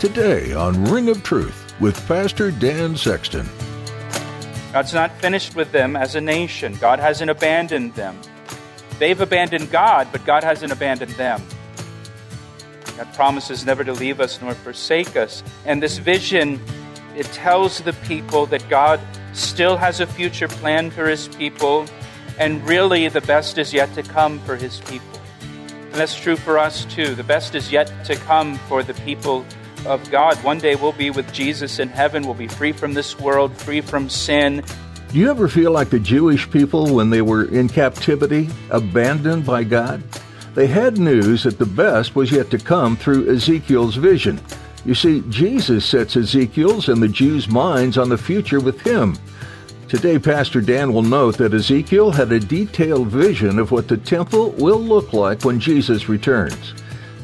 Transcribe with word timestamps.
Today 0.00 0.54
on 0.54 0.82
Ring 0.86 1.10
of 1.10 1.22
Truth 1.22 1.74
with 1.78 1.94
Pastor 2.08 2.50
Dan 2.50 2.96
Sexton. 2.96 3.46
God's 4.72 4.94
not 4.94 5.12
finished 5.20 5.54
with 5.54 5.72
them 5.72 5.94
as 5.94 6.14
a 6.14 6.22
nation. 6.22 6.74
God 6.80 6.98
hasn't 6.98 7.30
abandoned 7.30 7.94
them. 7.96 8.18
They've 8.98 9.20
abandoned 9.20 9.70
God, 9.70 10.08
but 10.10 10.24
God 10.24 10.42
hasn't 10.42 10.72
abandoned 10.72 11.10
them. 11.12 11.42
God 12.96 13.12
promises 13.12 13.66
never 13.66 13.84
to 13.84 13.92
leave 13.92 14.20
us 14.20 14.40
nor 14.40 14.54
forsake 14.54 15.16
us. 15.16 15.42
And 15.66 15.82
this 15.82 15.98
vision, 15.98 16.58
it 17.14 17.26
tells 17.26 17.82
the 17.82 17.92
people 17.92 18.46
that 18.46 18.66
God 18.70 19.00
still 19.34 19.76
has 19.76 20.00
a 20.00 20.06
future 20.06 20.48
plan 20.48 20.90
for 20.90 21.08
his 21.08 21.28
people, 21.28 21.84
and 22.38 22.66
really 22.66 23.06
the 23.08 23.20
best 23.20 23.58
is 23.58 23.74
yet 23.74 23.92
to 23.96 24.02
come 24.02 24.38
for 24.46 24.56
his 24.56 24.80
people. 24.80 25.20
And 25.42 25.92
that's 25.92 26.18
true 26.18 26.36
for 26.36 26.58
us 26.58 26.86
too. 26.86 27.14
The 27.14 27.22
best 27.22 27.54
is 27.54 27.70
yet 27.70 27.92
to 28.06 28.16
come 28.16 28.56
for 28.60 28.82
the 28.82 28.94
people 28.94 29.44
of 29.86 30.10
God. 30.10 30.36
One 30.44 30.58
day 30.58 30.74
we'll 30.74 30.92
be 30.92 31.10
with 31.10 31.32
Jesus 31.32 31.78
in 31.78 31.88
heaven. 31.88 32.22
We'll 32.22 32.34
be 32.34 32.48
free 32.48 32.72
from 32.72 32.94
this 32.94 33.18
world, 33.18 33.56
free 33.56 33.80
from 33.80 34.08
sin. 34.08 34.64
Do 35.10 35.18
you 35.18 35.30
ever 35.30 35.48
feel 35.48 35.72
like 35.72 35.90
the 35.90 35.98
Jewish 35.98 36.50
people 36.50 36.94
when 36.94 37.10
they 37.10 37.22
were 37.22 37.44
in 37.44 37.68
captivity, 37.68 38.48
abandoned 38.70 39.44
by 39.44 39.64
God? 39.64 40.02
They 40.54 40.66
had 40.66 40.98
news 40.98 41.44
that 41.44 41.58
the 41.58 41.66
best 41.66 42.14
was 42.14 42.30
yet 42.30 42.50
to 42.50 42.58
come 42.58 42.96
through 42.96 43.30
Ezekiel's 43.30 43.96
vision. 43.96 44.40
You 44.84 44.94
see, 44.94 45.22
Jesus 45.28 45.84
sets 45.84 46.16
Ezekiel's 46.16 46.88
and 46.88 47.02
the 47.02 47.08
Jews' 47.08 47.48
minds 47.48 47.98
on 47.98 48.08
the 48.08 48.18
future 48.18 48.60
with 48.60 48.80
him. 48.80 49.16
Today, 49.88 50.18
Pastor 50.18 50.60
Dan 50.60 50.92
will 50.92 51.02
note 51.02 51.36
that 51.38 51.52
Ezekiel 51.52 52.12
had 52.12 52.30
a 52.30 52.38
detailed 52.38 53.08
vision 53.08 53.58
of 53.58 53.72
what 53.72 53.88
the 53.88 53.96
temple 53.96 54.50
will 54.52 54.78
look 54.78 55.12
like 55.12 55.44
when 55.44 55.58
Jesus 55.58 56.08
returns. 56.08 56.74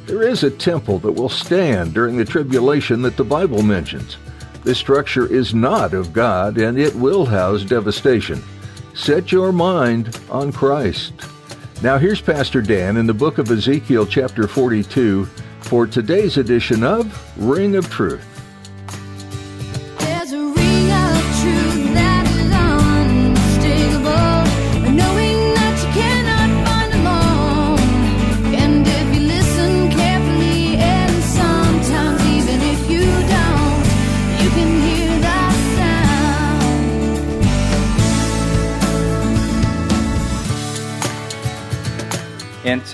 There 0.06 0.22
is 0.22 0.44
a 0.44 0.50
temple 0.50 1.00
that 1.00 1.12
will 1.12 1.28
stand 1.28 1.92
during 1.92 2.16
the 2.16 2.24
tribulation 2.24 3.02
that 3.02 3.16
the 3.16 3.24
Bible 3.24 3.62
mentions. 3.62 4.16
This 4.62 4.78
structure 4.78 5.26
is 5.26 5.52
not 5.52 5.94
of 5.94 6.12
God 6.12 6.58
and 6.58 6.78
it 6.78 6.94
will 6.94 7.26
house 7.26 7.64
devastation. 7.64 8.40
Set 8.94 9.32
your 9.32 9.50
mind 9.50 10.20
on 10.30 10.52
Christ. 10.52 11.12
Now 11.82 11.98
here's 11.98 12.20
Pastor 12.20 12.62
Dan 12.62 12.96
in 12.96 13.06
the 13.06 13.14
book 13.14 13.38
of 13.38 13.50
Ezekiel 13.50 14.06
chapter 14.06 14.46
42 14.46 15.24
for 15.62 15.88
today's 15.88 16.36
edition 16.36 16.84
of 16.84 17.12
Ring 17.36 17.74
of 17.74 17.90
Truth. 17.90 18.35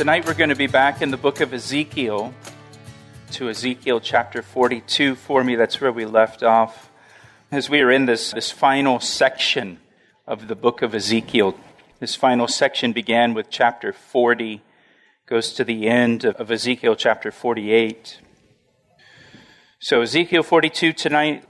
Tonight 0.03 0.27
we're 0.27 0.35
going 0.35 0.51
to 0.51 0.57
be 0.57 0.67
back 0.67 1.01
in 1.01 1.13
the 1.13 1.17
book 1.17 1.41
of 1.41 1.55
Ezekiel 1.55 2.35
to 3.31 3.49
Ezekiel 3.49 4.01
chapter 4.01 4.43
42. 4.43 5.15
For 5.15 5.45
me, 5.45 5.55
that's 5.55 5.81
where 5.81 5.93
we 5.93 6.07
left 6.07 6.43
off. 6.43 6.91
As 7.53 7.71
we 7.71 7.83
are 7.83 7.91
in 7.93 8.07
this, 8.07 8.33
this 8.33 8.51
final 8.51 8.99
section 8.99 9.79
of 10.27 10.49
the 10.49 10.57
book 10.57 10.83
of 10.83 10.93
Ezekiel, 10.93 11.57
this 12.01 12.17
final 12.17 12.49
section 12.49 12.93
began 12.93 13.33
with 13.33 13.49
chapter 13.49 13.93
40, 13.93 14.61
goes 15.27 15.53
to 15.53 15.63
the 15.63 15.87
end 15.87 16.25
of, 16.25 16.35
of 16.35 16.51
Ezekiel 16.51 16.97
chapter 16.97 17.31
48. 17.31 18.19
So, 19.79 20.01
Ezekiel 20.03 20.43
42 20.43 20.95
tonight, 20.95 21.45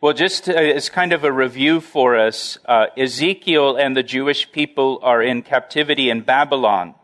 well, 0.00 0.12
just 0.12 0.48
uh, 0.48 0.52
as 0.52 0.90
kind 0.90 1.12
of 1.12 1.24
a 1.24 1.32
review 1.32 1.80
for 1.80 2.16
us, 2.16 2.56
uh, 2.66 2.86
Ezekiel 2.96 3.74
and 3.74 3.96
the 3.96 4.04
Jewish 4.04 4.52
people 4.52 5.00
are 5.02 5.20
in 5.20 5.42
captivity 5.42 6.08
in 6.08 6.20
Babylon 6.20 6.94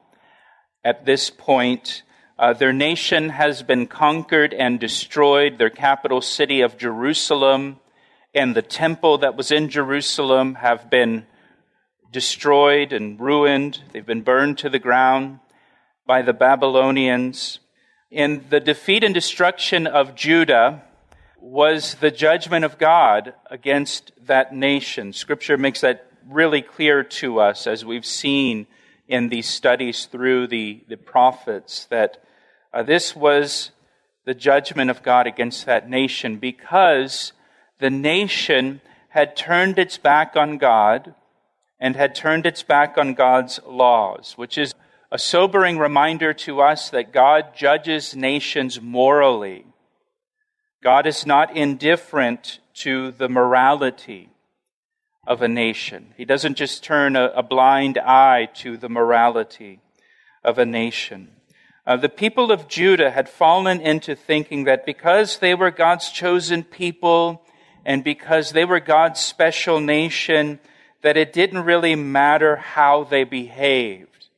at 0.85 1.05
this 1.05 1.31
point. 1.31 2.03
Uh, 2.39 2.53
their 2.53 2.73
nation 2.73 3.29
has 3.29 3.63
been 3.63 3.87
conquered 3.87 4.53
and 4.53 4.81
destroyed, 4.81 5.59
their 5.59 5.71
capital 5.71 6.21
city 6.21 6.61
of 6.61 6.77
Jerusalem 6.77 7.79
and 8.35 8.55
the 8.55 8.63
temple 8.63 9.19
that 9.19 9.37
was 9.37 9.51
in 9.51 9.69
Jerusalem 9.69 10.55
have 10.55 10.89
been 10.89 11.27
destroyed 12.11 12.93
and 12.93 13.21
ruined. 13.21 13.81
They've 13.93 14.05
been 14.05 14.23
burned 14.23 14.59
to 14.59 14.71
the 14.71 14.79
ground 14.79 15.41
by 16.07 16.23
the 16.23 16.33
Babylonians. 16.33 17.59
And 18.11 18.49
the 18.51 18.61
defeat 18.61 19.05
and 19.05 19.15
destruction 19.15 19.87
of 19.87 20.15
Judah 20.15 20.83
was 21.41 21.97
the 21.97 22.11
judgment 22.11 22.65
of 22.65 22.79
God 22.79 23.35
against 23.51 24.13
that 24.27 24.55
nation. 24.55 25.13
Scripture 25.13 25.59
makes 25.59 25.81
that 25.81 26.11
really 26.29 26.63
clear 26.63 27.03
to 27.03 27.41
us 27.41 27.67
as 27.67 27.85
we've 27.85 28.07
seen 28.07 28.67
in 29.13 29.29
these 29.29 29.47
studies 29.47 30.07
through 30.07 30.47
the, 30.47 30.83
the 30.89 30.97
prophets 30.97 31.85
that 31.91 32.17
uh, 32.73 32.83
this 32.83 33.15
was 33.15 33.71
the 34.25 34.33
judgment 34.33 34.91
of 34.91 35.03
God 35.03 35.27
against 35.27 35.67
that 35.67 35.91
nation 35.91 36.39
because 36.39 37.35
the 37.79 37.91
nation 37.91 38.81
had 39.11 39.37
turned 39.37 39.79
its 39.79 39.99
back 39.99 40.35
on 40.35 40.57
God 40.57 41.15
and 41.79 41.95
had 41.95 42.15
turned 42.15 42.47
its 42.47 42.63
back 42.63 42.97
on 42.97 43.13
God's 43.13 43.61
laws, 43.67 44.33
which 44.37 44.57
is 44.57 44.75
a 45.11 45.19
sobering 45.19 45.77
reminder 45.77 46.33
to 46.33 46.63
us 46.63 46.89
that 46.89 47.13
God 47.13 47.55
judges 47.55 48.17
nations 48.17 48.81
morally. 48.81 49.67
God 50.83 51.07
is 51.07 51.27
not 51.27 51.55
indifferent 51.55 52.61
to 52.77 53.11
the 53.11 53.29
morality 53.29 54.32
of 55.27 55.43
a 55.43 55.49
nation. 55.49 56.15
He 56.17 56.25
doesn't 56.25 56.57
just 56.57 56.83
turn 56.83 57.17
a, 57.17 57.27
a 57.27 57.43
blind 57.43 57.99
eye 57.99 58.49
to 58.57 58.77
the 58.77 58.89
morality 58.89 59.81
of 60.43 60.59
a 60.59 60.67
nation. 60.67 61.29
Uh, 61.87 61.97
the 61.97 62.09
people 62.09 62.51
of 62.51 62.69
Judah 62.69 63.11
had 63.11 63.29
fallen 63.29 63.81
into 63.81 64.15
thinking 64.15 64.65
that 64.65 64.87
because 64.87 65.39
they 65.39 65.55
were 65.55 65.71
God's 65.71 66.11
chosen 66.11 66.63
people 66.65 67.43
and 67.85 68.05
because 68.05 68.51
they 68.51 68.65
were 68.65 68.81
God's 68.81 69.21
special 69.21 69.81
nation, 69.81 70.61
that 71.03 71.17
it 71.17 71.33
didn't 71.33 71.65
really 71.65 71.97
matter 71.97 72.57
how 72.57 73.05
they 73.05 73.25
behaved. 73.25 74.29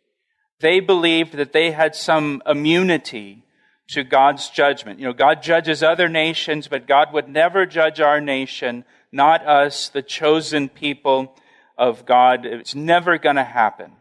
They 0.61 0.81
believed 0.81 1.35
that 1.35 1.53
they 1.53 1.73
had 1.73 1.95
some 1.95 2.43
immunity 2.47 3.43
to 3.89 4.03
God's 4.03 4.49
judgment. 4.49 4.99
You 4.99 5.07
know, 5.07 5.13
God 5.13 5.43
judges 5.43 5.83
other 5.83 6.09
nations, 6.09 6.69
but 6.69 6.87
God 6.87 7.13
would 7.13 7.29
never 7.29 7.67
judge 7.67 8.01
our 8.01 8.21
nation 8.21 8.85
not 9.15 9.47
us, 9.47 9.89
the 9.89 10.03
chosen 10.03 10.69
people 10.69 11.35
of 11.79 12.05
God. 12.05 12.45
It's 12.45 12.75
never 12.75 13.17
going 13.17 13.37
to 13.37 13.45
happen. 13.45 13.93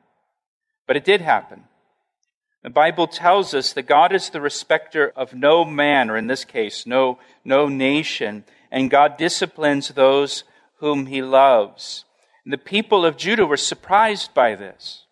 But 0.87 0.97
it 0.97 1.05
did 1.05 1.21
happen. 1.21 1.63
The 2.63 2.69
Bible 2.69 3.07
tells 3.07 3.53
us 3.53 3.73
that 3.73 3.83
God 3.83 4.13
is 4.13 4.29
the 4.29 4.41
respecter 4.41 5.11
of 5.15 5.33
no 5.33 5.65
man, 5.65 6.09
or 6.09 6.17
in 6.17 6.27
this 6.27 6.45
case, 6.45 6.85
no, 6.85 7.19
no 7.43 7.67
nation, 7.67 8.45
and 8.71 8.89
God 8.89 9.17
disciplines 9.17 9.89
those 9.89 10.45
whom 10.77 11.05
he 11.05 11.21
loves. 11.21 12.05
And 12.45 12.53
the 12.53 12.57
people 12.57 13.05
of 13.05 13.17
Judah 13.17 13.45
were 13.45 13.57
surprised 13.57 14.33
by 14.33 14.55
this. 14.55 15.05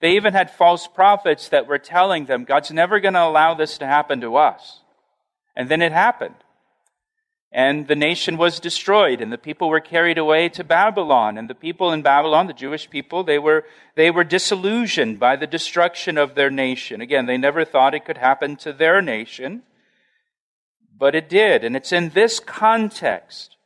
They 0.00 0.12
even 0.12 0.32
had 0.32 0.50
false 0.50 0.86
prophets 0.86 1.48
that 1.48 1.66
were 1.66 1.78
telling 1.78 2.26
them, 2.26 2.44
God's 2.44 2.70
never 2.70 3.00
going 3.00 3.14
to 3.14 3.24
allow 3.24 3.54
this 3.54 3.78
to 3.78 3.86
happen 3.86 4.20
to 4.20 4.36
us. 4.36 4.80
And 5.56 5.68
then 5.68 5.82
it 5.82 5.92
happened. 5.92 6.34
And 7.52 7.86
the 7.86 7.96
nation 7.96 8.36
was 8.36 8.60
destroyed, 8.60 9.20
and 9.20 9.32
the 9.32 9.38
people 9.38 9.68
were 9.68 9.80
carried 9.80 10.18
away 10.18 10.48
to 10.50 10.64
Babylon. 10.64 11.38
And 11.38 11.48
the 11.48 11.54
people 11.54 11.92
in 11.92 12.02
Babylon, 12.02 12.48
the 12.48 12.52
Jewish 12.52 12.90
people, 12.90 13.24
they 13.24 13.38
were, 13.38 13.64
they 13.94 14.10
were 14.10 14.24
disillusioned 14.24 15.18
by 15.18 15.36
the 15.36 15.46
destruction 15.46 16.18
of 16.18 16.34
their 16.34 16.50
nation. 16.50 17.00
Again, 17.00 17.26
they 17.26 17.38
never 17.38 17.64
thought 17.64 17.94
it 17.94 18.04
could 18.04 18.18
happen 18.18 18.56
to 18.56 18.72
their 18.72 19.00
nation, 19.00 19.62
but 20.98 21.14
it 21.14 21.28
did. 21.28 21.64
And 21.64 21.76
it's 21.76 21.92
in 21.92 22.10
this 22.10 22.40
context, 22.40 23.56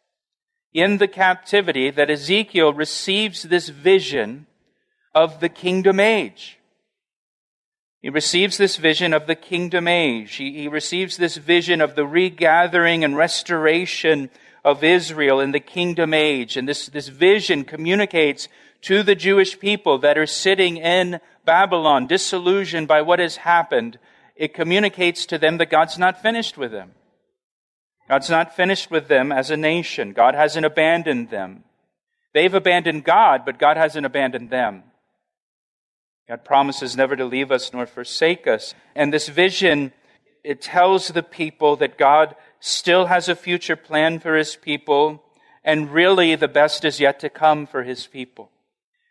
in 0.72 0.98
the 0.98 1.08
captivity, 1.08 1.90
that 1.90 2.10
Ezekiel 2.10 2.72
receives 2.72 3.42
this 3.42 3.70
vision 3.70 4.46
of 5.14 5.40
the 5.40 5.48
kingdom 5.48 5.98
age. 5.98 6.59
He 8.02 8.08
receives 8.08 8.56
this 8.56 8.76
vision 8.76 9.12
of 9.12 9.26
the 9.26 9.34
kingdom 9.34 9.86
age. 9.86 10.36
He, 10.36 10.52
he, 10.52 10.68
receives 10.68 11.16
this 11.16 11.36
vision 11.36 11.82
of 11.82 11.96
the 11.96 12.06
regathering 12.06 13.04
and 13.04 13.16
restoration 13.16 14.30
of 14.64 14.82
Israel 14.82 15.40
in 15.40 15.52
the 15.52 15.60
kingdom 15.60 16.14
age. 16.14 16.56
And 16.56 16.66
this, 16.66 16.86
this 16.86 17.08
vision 17.08 17.64
communicates 17.64 18.48
to 18.82 19.02
the 19.02 19.14
Jewish 19.14 19.58
people 19.58 19.98
that 19.98 20.16
are 20.16 20.26
sitting 20.26 20.78
in 20.78 21.20
Babylon, 21.44 22.06
disillusioned 22.06 22.88
by 22.88 23.02
what 23.02 23.18
has 23.18 23.36
happened. 23.36 23.98
It 24.34 24.54
communicates 24.54 25.26
to 25.26 25.38
them 25.38 25.58
that 25.58 25.70
God's 25.70 25.98
not 25.98 26.22
finished 26.22 26.56
with 26.56 26.72
them. 26.72 26.92
God's 28.08 28.30
not 28.30 28.56
finished 28.56 28.90
with 28.90 29.08
them 29.08 29.30
as 29.30 29.50
a 29.50 29.56
nation. 29.56 30.14
God 30.14 30.34
hasn't 30.34 30.64
abandoned 30.64 31.28
them. 31.28 31.64
They've 32.32 32.54
abandoned 32.54 33.04
God, 33.04 33.44
but 33.44 33.58
God 33.58 33.76
hasn't 33.76 34.06
abandoned 34.06 34.48
them. 34.50 34.84
God 36.30 36.44
promises 36.44 36.96
never 36.96 37.16
to 37.16 37.24
leave 37.24 37.50
us 37.50 37.72
nor 37.72 37.86
forsake 37.86 38.46
us. 38.46 38.72
And 38.94 39.12
this 39.12 39.28
vision, 39.28 39.92
it 40.44 40.62
tells 40.62 41.08
the 41.08 41.24
people 41.24 41.74
that 41.78 41.98
God 41.98 42.36
still 42.60 43.06
has 43.06 43.28
a 43.28 43.34
future 43.34 43.74
plan 43.74 44.20
for 44.20 44.36
his 44.36 44.54
people, 44.54 45.24
and 45.64 45.90
really 45.90 46.36
the 46.36 46.46
best 46.46 46.84
is 46.84 47.00
yet 47.00 47.18
to 47.18 47.30
come 47.30 47.66
for 47.66 47.82
his 47.82 48.06
people. 48.06 48.48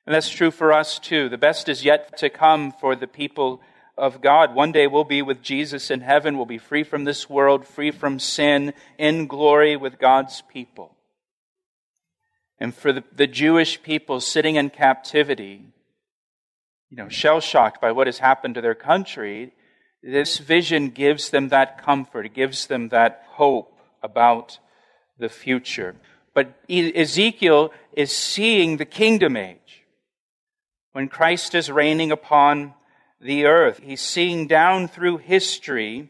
And 0.05 0.15
that's 0.15 0.29
true 0.29 0.49
for 0.49 0.71
us 0.71 0.97
too. 0.97 1.27
The 1.27 1.37
best 1.37 1.67
is 1.67 1.83
yet 1.83 2.17
to 2.19 2.29
come 2.29 2.71
for 2.71 2.95
the 2.95 3.05
people 3.05 3.59
of 3.97 4.21
God. 4.21 4.55
One 4.55 4.71
day 4.71 4.87
we'll 4.87 5.03
be 5.03 5.21
with 5.21 5.41
Jesus 5.41 5.91
in 5.91 5.99
heaven. 5.99 6.37
We'll 6.37 6.45
be 6.45 6.57
free 6.57 6.85
from 6.85 7.03
this 7.03 7.29
world, 7.29 7.67
free 7.67 7.91
from 7.91 8.19
sin, 8.19 8.73
in 8.97 9.27
glory 9.27 9.75
with 9.75 9.99
God's 9.99 10.41
people. 10.43 10.95
And 12.61 12.73
for 12.73 12.93
the, 12.93 13.03
the 13.13 13.27
Jewish 13.27 13.83
people 13.83 14.21
sitting 14.21 14.55
in 14.55 14.69
captivity, 14.69 15.65
you 16.89 16.97
know, 16.97 17.09
shell 17.09 17.39
shocked 17.39 17.81
by 17.81 17.91
what 17.91 18.07
has 18.07 18.19
happened 18.19 18.55
to 18.55 18.61
their 18.61 18.75
country, 18.75 19.53
this 20.01 20.37
vision 20.37 20.89
gives 20.89 21.29
them 21.29 21.49
that 21.49 21.83
comfort, 21.83 22.25
it 22.25 22.33
gives 22.33 22.67
them 22.67 22.89
that 22.89 23.23
hope 23.27 23.79
about 24.01 24.59
the 25.17 25.29
future. 25.29 25.95
But 26.33 26.53
Ezekiel 26.69 27.71
is 27.93 28.15
seeing 28.15 28.77
the 28.77 28.85
kingdom 28.85 29.35
age. 29.35 29.83
When 30.93 31.07
Christ 31.07 31.53
is 31.53 31.69
reigning 31.69 32.11
upon 32.11 32.73
the 33.19 33.45
earth, 33.45 33.81
he's 33.83 34.01
seeing 34.01 34.47
down 34.47 34.87
through 34.87 35.17
history 35.17 36.09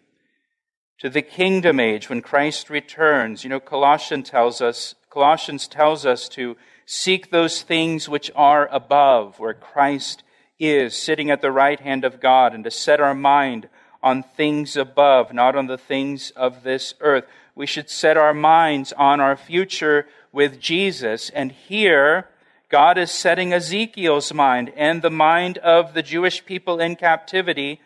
to 0.99 1.09
the 1.09 1.21
kingdom 1.21 1.79
age 1.79 2.09
when 2.09 2.21
Christ 2.21 2.69
returns. 2.69 3.43
You 3.43 3.49
know, 3.49 3.59
Colossians 3.59 4.29
tells 4.29 4.61
us, 4.61 4.95
Colossians 5.09 5.67
tells 5.67 6.05
us 6.05 6.29
to 6.29 6.55
seek 6.85 7.31
those 7.31 7.61
things 7.61 8.07
which 8.07 8.29
are 8.35 8.67
above, 8.71 9.39
where 9.39 9.53
Christ 9.53 10.23
is, 10.59 10.95
sitting 10.95 11.31
at 11.31 11.41
the 11.41 11.51
right 11.51 11.79
hand 11.79 12.03
of 12.03 12.19
God, 12.19 12.53
and 12.53 12.63
to 12.63 12.71
set 12.71 13.00
our 13.00 13.15
mind 13.15 13.69
on 14.03 14.23
things 14.23 14.75
above, 14.75 15.33
not 15.33 15.56
on 15.56 15.67
the 15.67 15.77
things 15.77 16.31
of 16.31 16.63
this 16.63 16.94
earth. 17.00 17.25
We 17.56 17.65
should 17.65 17.89
set 17.89 18.17
our 18.17 18.33
minds 18.33 18.94
on 18.94 19.19
our 19.19 19.35
future 19.35 20.07
with 20.31 20.59
Jesus. 20.59 21.29
And 21.31 21.51
here, 21.51 22.29
God 22.69 22.97
is 22.97 23.11
setting 23.11 23.51
Ezekiel's 23.51 24.33
mind 24.33 24.71
and 24.75 25.01
the 25.01 25.09
mind 25.09 25.57
of 25.59 25.94
the 25.94 26.03
Jewish 26.03 26.45
people 26.45 26.79
in 26.79 26.95
captivity 26.95 27.81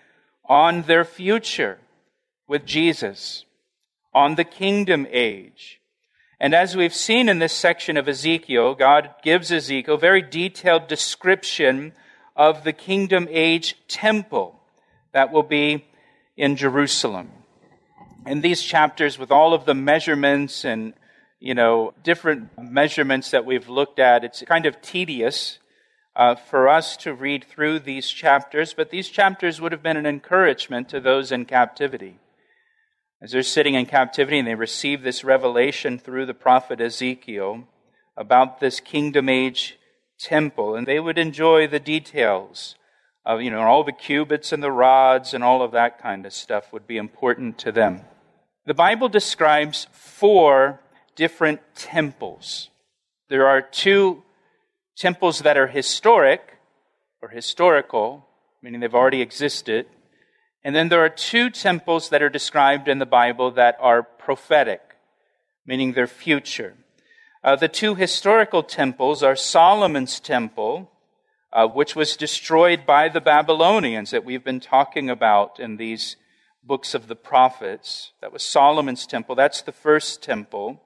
on 0.45 0.83
their 0.83 1.05
future 1.05 1.79
with 2.47 2.65
Jesus, 2.65 3.45
on 4.13 4.35
the 4.35 4.43
kingdom 4.43 5.07
age. 5.09 5.79
And 6.39 6.53
as 6.53 6.75
we've 6.75 6.93
seen 6.93 7.29
in 7.29 7.39
this 7.39 7.53
section 7.53 7.95
of 7.95 8.09
Ezekiel, 8.09 8.75
God 8.75 9.15
gives 9.23 9.51
Ezekiel 9.51 9.95
a 9.95 9.97
very 9.97 10.21
detailed 10.21 10.87
description 10.87 11.93
of 12.35 12.63
the 12.63 12.73
kingdom 12.73 13.27
age 13.29 13.75
temple 13.87 14.59
that 15.13 15.31
will 15.31 15.43
be 15.43 15.85
in 16.35 16.55
Jerusalem. 16.55 17.29
In 18.25 18.41
these 18.41 18.61
chapters, 18.61 19.19
with 19.19 19.31
all 19.31 19.53
of 19.53 19.65
the 19.65 19.75
measurements 19.75 20.65
and 20.65 20.93
you 21.39 21.53
know 21.53 21.93
different 22.03 22.49
measurements 22.57 23.31
that 23.31 23.45
we've 23.45 23.69
looked 23.69 23.99
at, 23.99 24.23
it's 24.23 24.41
kind 24.43 24.65
of 24.65 24.81
tedious 24.81 25.59
uh, 26.15 26.35
for 26.35 26.69
us 26.69 26.95
to 26.97 27.13
read 27.13 27.43
through 27.43 27.79
these 27.79 28.09
chapters. 28.09 28.73
But 28.73 28.89
these 28.89 29.09
chapters 29.09 29.59
would 29.59 29.71
have 29.71 29.83
been 29.83 29.97
an 29.97 30.05
encouragement 30.05 30.89
to 30.89 30.99
those 30.99 31.31
in 31.31 31.45
captivity, 31.45 32.19
as 33.21 33.31
they're 33.31 33.43
sitting 33.43 33.75
in 33.75 33.85
captivity 33.85 34.39
and 34.39 34.47
they 34.47 34.55
receive 34.55 35.03
this 35.03 35.23
revelation 35.23 35.99
through 35.99 36.25
the 36.25 36.33
prophet 36.33 36.79
Ezekiel 36.79 37.67
about 38.15 38.59
this 38.59 38.79
kingdom 38.79 39.27
age 39.27 39.77
temple, 40.23 40.75
and 40.75 40.87
they 40.87 40.99
would 40.99 41.17
enjoy 41.17 41.67
the 41.67 41.79
details 41.79 42.75
of, 43.25 43.41
you 43.41 43.51
know, 43.51 43.61
all 43.61 43.83
the 43.83 43.91
cubits 43.91 44.51
and 44.51 44.63
the 44.63 44.71
rods 44.71 45.33
and 45.33 45.43
all 45.43 45.61
of 45.61 45.71
that 45.71 46.01
kind 46.01 46.25
of 46.25 46.33
stuff 46.33 46.71
would 46.73 46.87
be 46.87 46.97
important 46.97 47.57
to 47.59 47.71
them. 47.71 48.01
The 48.65 48.73
Bible 48.73 49.09
describes 49.09 49.87
four 49.91 50.79
different 51.15 51.61
temples. 51.75 52.69
There 53.29 53.47
are 53.47 53.61
two 53.61 54.23
temples 54.95 55.39
that 55.39 55.57
are 55.57 55.67
historic 55.67 56.57
or 57.21 57.29
historical, 57.29 58.25
meaning 58.61 58.79
they've 58.79 58.93
already 58.93 59.21
existed. 59.21 59.85
And 60.63 60.75
then 60.75 60.89
there 60.89 61.03
are 61.03 61.09
two 61.09 61.49
temples 61.49 62.09
that 62.09 62.21
are 62.21 62.29
described 62.29 62.87
in 62.87 62.99
the 62.99 63.05
Bible 63.05 63.51
that 63.51 63.77
are 63.79 64.03
prophetic, 64.03 64.81
meaning 65.65 65.91
they're 65.91 66.07
future. 66.07 66.75
Uh, 67.43 67.57
the 67.57 67.67
two 67.67 67.95
historical 67.95 68.63
temples 68.63 69.21
are 69.21 69.35
Solomon's 69.35 70.21
temple, 70.21 70.89
uh, 71.51 71.67
which 71.67 71.93
was 71.93 72.15
destroyed 72.15 72.85
by 72.85 73.09
the 73.09 73.19
Babylonians 73.19 74.11
that 74.11 74.23
we've 74.23 74.45
been 74.45 74.61
talking 74.61 75.09
about 75.09 75.59
in 75.59 75.75
these 75.75 76.15
books 76.63 76.93
of 76.93 77.07
the 77.07 77.17
prophets. 77.17 78.13
That 78.21 78.31
was 78.31 78.45
Solomon's 78.45 79.05
temple. 79.05 79.35
That's 79.35 79.61
the 79.61 79.73
first 79.73 80.23
temple. 80.23 80.81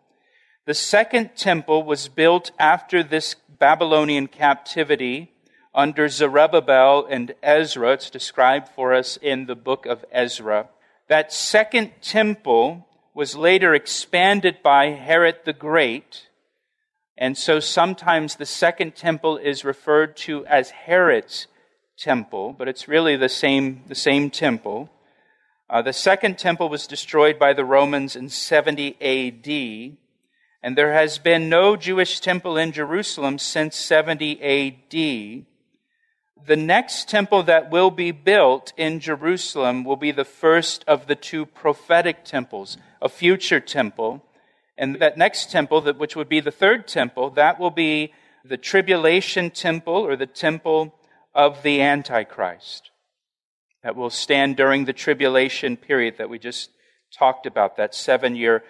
The 0.66 0.74
second 0.74 1.36
temple 1.36 1.84
was 1.84 2.08
built 2.08 2.50
after 2.58 3.04
this 3.04 3.36
Babylonian 3.48 4.26
captivity 4.26 5.32
under 5.76 6.10
Zerubbabel 6.10 7.06
and 7.08 7.36
Ezra. 7.44 7.94
It's 7.94 8.10
described 8.10 8.70
for 8.70 8.96
us 8.96 9.18
in 9.22 9.46
the 9.46 9.56
book 9.56 9.86
of 9.86 10.04
Ezra. 10.12 10.70
That 11.08 11.32
second 11.32 11.92
temple 12.02 12.88
was 13.14 13.36
later 13.36 13.76
expanded 13.76 14.64
by 14.64 14.88
Herod 14.88 15.38
the 15.46 15.54
Great 15.54 16.27
and 17.18 17.36
so 17.38 17.60
sometimes 17.60 18.36
the 18.36 18.46
second 18.46 18.96
temple 18.96 19.38
is 19.38 19.66
referred 19.66 20.16
to 20.18 20.46
as 20.46 20.70
Herod's 20.70 21.48
temple, 21.98 22.54
but 22.54 22.68
it's 22.68 22.88
really 22.88 23.16
the 23.16 23.30
same, 23.30 23.82
the 23.88 23.96
same 23.96 24.30
temple. 24.30 24.92
Uh, 25.70 25.82
the 25.82 25.94
second 25.94 26.38
temple 26.38 26.70
was 26.70 26.86
destroyed 26.86 27.40
by 27.40 27.54
the 27.54 27.66
Romans 27.66 28.16
in 28.16 28.30
70 28.30 28.96
AD, 29.02 29.98
and 30.62 30.78
there 30.78 30.94
has 30.94 31.18
been 31.18 31.50
no 31.50 31.76
Jewish 31.76 32.20
temple 32.20 32.56
in 32.56 32.72
Jerusalem 32.72 33.40
since 33.40 33.76
70 33.76 34.42
AD. 34.42 35.46
The 36.46 36.56
next 36.56 37.10
temple 37.10 37.44
that 37.44 37.72
will 37.72 37.92
be 37.92 38.12
built 38.12 38.74
in 38.78 39.00
Jerusalem 39.00 39.84
will 39.84 39.98
be 39.98 40.12
the 40.12 40.24
first 40.24 40.86
of 40.88 41.08
the 41.08 41.16
two 41.16 41.48
prophetic 41.48 42.24
temples, 42.24 42.78
a 43.02 43.10
future 43.10 43.60
temple 43.60 44.24
and 44.78 44.98
that 44.98 45.18
next 45.18 45.52
temple, 45.52 45.82
which 45.94 46.16
would 46.16 46.30
be 46.30 46.40
the 46.40 46.52
third 46.52 46.88
temple, 46.88 47.32
that 47.32 47.60
will 47.60 47.72
be 47.72 48.14
the 48.46 48.58
tribulation 48.58 49.50
temple 49.50 49.96
or 49.96 50.16
the 50.16 50.28
temple 50.28 50.94
of 51.34 51.64
the 51.64 51.82
Antichrist. 51.82 52.92
That 53.84 53.96
will 53.96 54.10
stand 54.10 54.56
during 54.56 54.86
the 54.86 54.94
tribulation 54.94 55.78
period 55.78 56.18
that 56.18 56.30
we 56.30 56.40
just 56.40 56.70
talked 57.18 57.46
about, 57.46 57.78
that 57.78 57.96
seven 57.96 58.36
year 58.36 58.64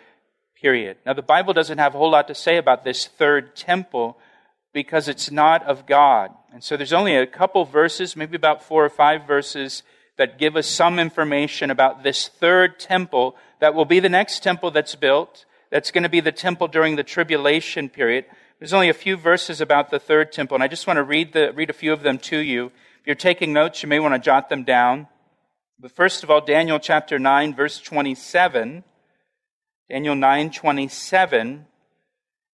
period. 0.61 0.97
Now, 1.05 1.13
the 1.13 1.21
Bible 1.21 1.53
doesn't 1.53 1.77
have 1.77 1.95
a 1.95 1.97
whole 1.97 2.11
lot 2.11 2.27
to 2.27 2.35
say 2.35 2.57
about 2.57 2.83
this 2.83 3.07
third 3.07 3.55
temple 3.55 4.17
because 4.73 5.07
it's 5.07 5.31
not 5.31 5.63
of 5.63 5.85
God. 5.85 6.31
And 6.53 6.63
so 6.63 6.77
there's 6.77 6.93
only 6.93 7.15
a 7.15 7.27
couple 7.27 7.65
verses, 7.65 8.15
maybe 8.15 8.35
about 8.35 8.63
four 8.63 8.85
or 8.85 8.89
five 8.89 9.25
verses, 9.25 9.83
that 10.17 10.39
give 10.39 10.55
us 10.55 10.67
some 10.67 10.99
information 10.99 11.69
about 11.69 12.03
this 12.03 12.27
third 12.27 12.79
temple 12.79 13.35
that 13.59 13.73
will 13.73 13.85
be 13.85 13.99
the 13.99 14.09
next 14.09 14.43
temple 14.43 14.71
that's 14.71 14.95
built 14.95 15.45
that's 15.69 15.91
going 15.91 16.03
to 16.03 16.09
be 16.09 16.19
the 16.19 16.31
temple 16.31 16.67
during 16.67 16.95
the 16.95 17.03
tribulation 17.03 17.89
period. 17.89 18.25
There's 18.59 18.73
only 18.73 18.89
a 18.89 18.93
few 18.93 19.17
verses 19.17 19.61
about 19.61 19.89
the 19.89 19.99
third 19.99 20.31
temple, 20.31 20.55
and 20.55 20.63
I 20.63 20.67
just 20.67 20.87
want 20.87 20.97
to 20.97 21.03
read, 21.03 21.33
the, 21.33 21.51
read 21.53 21.69
a 21.69 21.73
few 21.73 21.93
of 21.93 22.01
them 22.01 22.17
to 22.19 22.37
you. 22.37 22.67
If 23.01 23.05
you're 23.05 23.15
taking 23.15 23.53
notes, 23.53 23.83
you 23.83 23.89
may 23.89 23.99
want 23.99 24.13
to 24.13 24.19
jot 24.19 24.49
them 24.49 24.63
down. 24.63 25.07
But 25.79 25.91
first 25.91 26.23
of 26.23 26.31
all, 26.31 26.41
Daniel 26.41 26.79
chapter 26.79 27.19
9, 27.19 27.53
verse 27.55 27.79
27. 27.79 28.83
Daniel 29.89 30.15
9, 30.15 30.51
27 30.51 31.65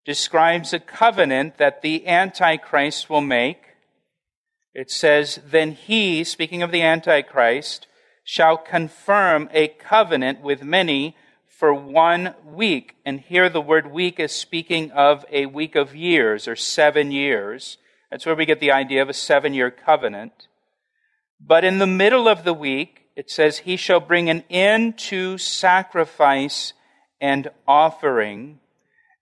describes 0.04 0.72
a 0.72 0.78
covenant 0.78 1.56
that 1.56 1.82
the 1.82 2.06
Antichrist 2.06 3.08
will 3.08 3.22
make. 3.22 3.62
It 4.74 4.90
says, 4.90 5.40
Then 5.46 5.72
he, 5.72 6.24
speaking 6.24 6.62
of 6.62 6.70
the 6.70 6.82
Antichrist, 6.82 7.86
shall 8.24 8.56
confirm 8.56 9.48
a 9.52 9.68
covenant 9.68 10.42
with 10.42 10.62
many 10.62 11.16
for 11.56 11.72
one 11.72 12.34
week. 12.44 12.96
And 13.04 13.20
here 13.20 13.48
the 13.48 13.60
word 13.60 13.92
week 13.92 14.18
is 14.18 14.32
speaking 14.32 14.90
of 14.90 15.24
a 15.30 15.46
week 15.46 15.76
of 15.76 15.94
years 15.94 16.48
or 16.48 16.56
seven 16.56 17.12
years. 17.12 17.78
That's 18.10 18.26
where 18.26 18.34
we 18.34 18.44
get 18.44 18.60
the 18.60 18.72
idea 18.72 19.02
of 19.02 19.08
a 19.08 19.14
seven 19.14 19.54
year 19.54 19.70
covenant. 19.70 20.48
But 21.40 21.64
in 21.64 21.78
the 21.78 21.86
middle 21.86 22.28
of 22.28 22.44
the 22.44 22.54
week, 22.54 23.02
it 23.16 23.30
says, 23.30 23.58
He 23.58 23.76
shall 23.76 24.00
bring 24.00 24.28
an 24.28 24.42
end 24.50 24.98
to 24.98 25.38
sacrifice 25.38 26.72
and 27.20 27.48
offering, 27.66 28.58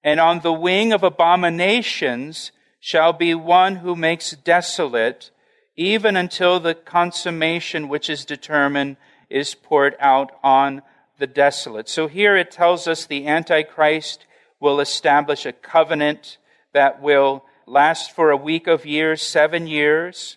and 0.03 0.19
on 0.19 0.41
the 0.41 0.53
wing 0.53 0.93
of 0.93 1.03
abominations 1.03 2.51
shall 2.81 3.13
be 3.13 3.35
one 3.35 3.77
who 3.77 3.95
makes 3.95 4.33
desolate, 4.33 5.31
even 5.77 6.17
until 6.17 6.59
the 6.59 6.75
consummation 6.75 7.89
which 7.89 8.09
is 8.09 8.25
determined 8.25 8.97
is 9.29 9.55
poured 9.55 9.95
out 10.01 10.33
on 10.43 10.83
the 11.19 11.27
desolate. 11.27 11.89
So 11.89 12.09
here 12.09 12.37
it 12.37 12.51
tells 12.51 12.87
us 12.87 13.07
the 13.07 13.27
Antichrist 13.27 14.27
will 14.61 14.81
establish 14.81 15.47
a 15.47 15.53
covenant 15.53 16.39
that 16.73 17.03
will 17.03 17.45
last 17.67 18.13
for 18.13 18.31
a 18.31 18.37
week 18.37 18.67
of 18.67 18.87
years, 18.87 19.23
seven 19.23 19.67
years. 19.67 20.37